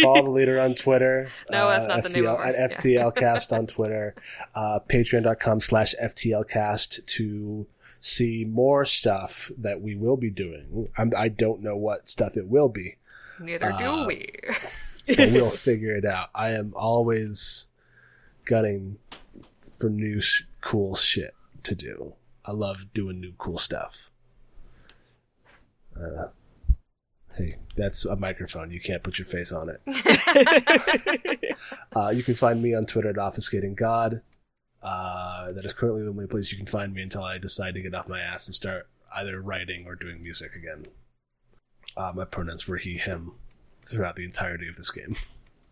[0.00, 1.28] follow the leader on Twitter.
[1.50, 2.68] No, that's not the name FTL, of At our-
[3.12, 4.14] FTLcast on Twitter.
[4.54, 7.66] Uh, Patreon.com slash FTLcast to
[8.00, 10.88] see more stuff that we will be doing.
[10.98, 12.96] I'm, I don't know what stuff it will be,
[13.40, 14.28] Neither Uh, do we.
[15.08, 16.28] but we'll figure it out.
[16.34, 17.66] I am always
[18.44, 18.98] gunning
[19.82, 21.34] for new sh- cool shit
[21.64, 22.14] to do.
[22.44, 24.12] I love doing new cool stuff.
[25.96, 26.26] Uh,
[27.36, 28.70] hey, that's a microphone.
[28.70, 29.80] You can't put your face on it.
[31.94, 34.22] Uh, you can find me on Twitter at OfficeGatingGod.
[34.82, 37.82] Uh, that is currently the only place you can find me until I decide to
[37.82, 40.86] get off my ass and start either writing or doing music again.
[41.96, 43.32] Uh, my pronouns were he, him
[43.84, 45.16] throughout the entirety of this game.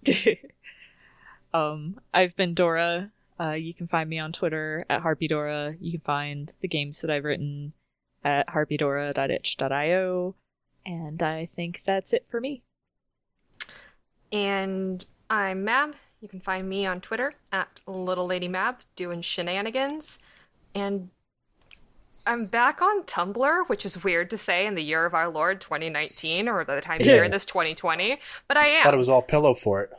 [1.54, 3.10] um, I've been Dora.
[3.40, 5.78] Uh, you can find me on Twitter at HarpyDora.
[5.80, 7.72] You can find the games that I've written
[8.22, 10.34] at harpydora.itch.io.
[10.84, 12.62] And I think that's it for me.
[14.30, 15.94] And I'm Mab.
[16.20, 20.18] You can find me on Twitter at Little Lady Mab doing shenanigans.
[20.74, 21.08] And
[22.26, 25.62] I'm back on Tumblr, which is weird to say in the year of our Lord
[25.62, 27.28] 2019, or by the time you're Yeah.
[27.28, 28.18] this 2020.
[28.48, 28.80] But I am.
[28.80, 29.92] I thought it was all Pillowfort.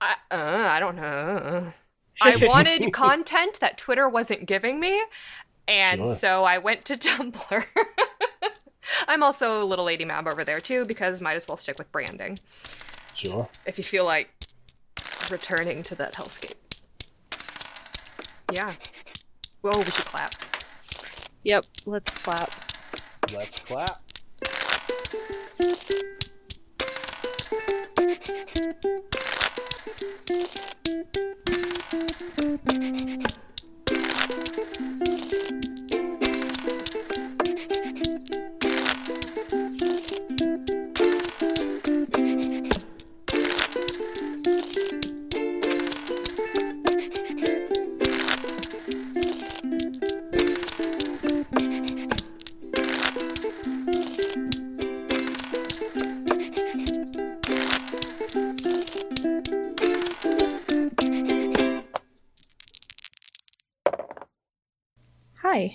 [0.00, 1.72] I, uh, I don't know.
[2.22, 5.02] I wanted content that Twitter wasn't giving me,
[5.68, 6.14] and Sure.
[6.14, 7.64] so I went to Tumblr.
[9.08, 11.90] I'm also a Little Lady Mab over there too, because might as well stick with
[11.92, 12.38] branding
[13.14, 13.48] Sure.
[13.66, 14.30] if you feel like
[15.30, 16.54] returning to that hellscape.
[18.52, 18.72] Yeah.
[19.62, 20.34] Well, we should clap.
[21.44, 22.52] Yep, let's clap.
[23.34, 23.98] Let's clap.
[30.84, 31.31] Hi,
[31.92, 33.26] Thank
[34.56, 34.71] you.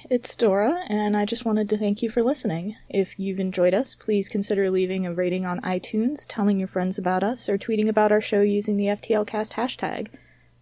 [0.10, 2.76] It's Dora, and I just wanted to thank you for listening.
[2.90, 7.24] If you've enjoyed us, please consider leaving a rating on iTunes, telling your friends about
[7.24, 10.08] us, or tweeting about our show using the FTLcast hashtag.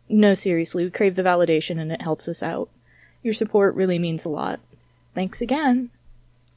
[0.09, 2.69] No, seriously, we crave the validation and it helps us out.
[3.23, 4.59] Your support really means a lot.
[5.13, 5.89] Thanks again.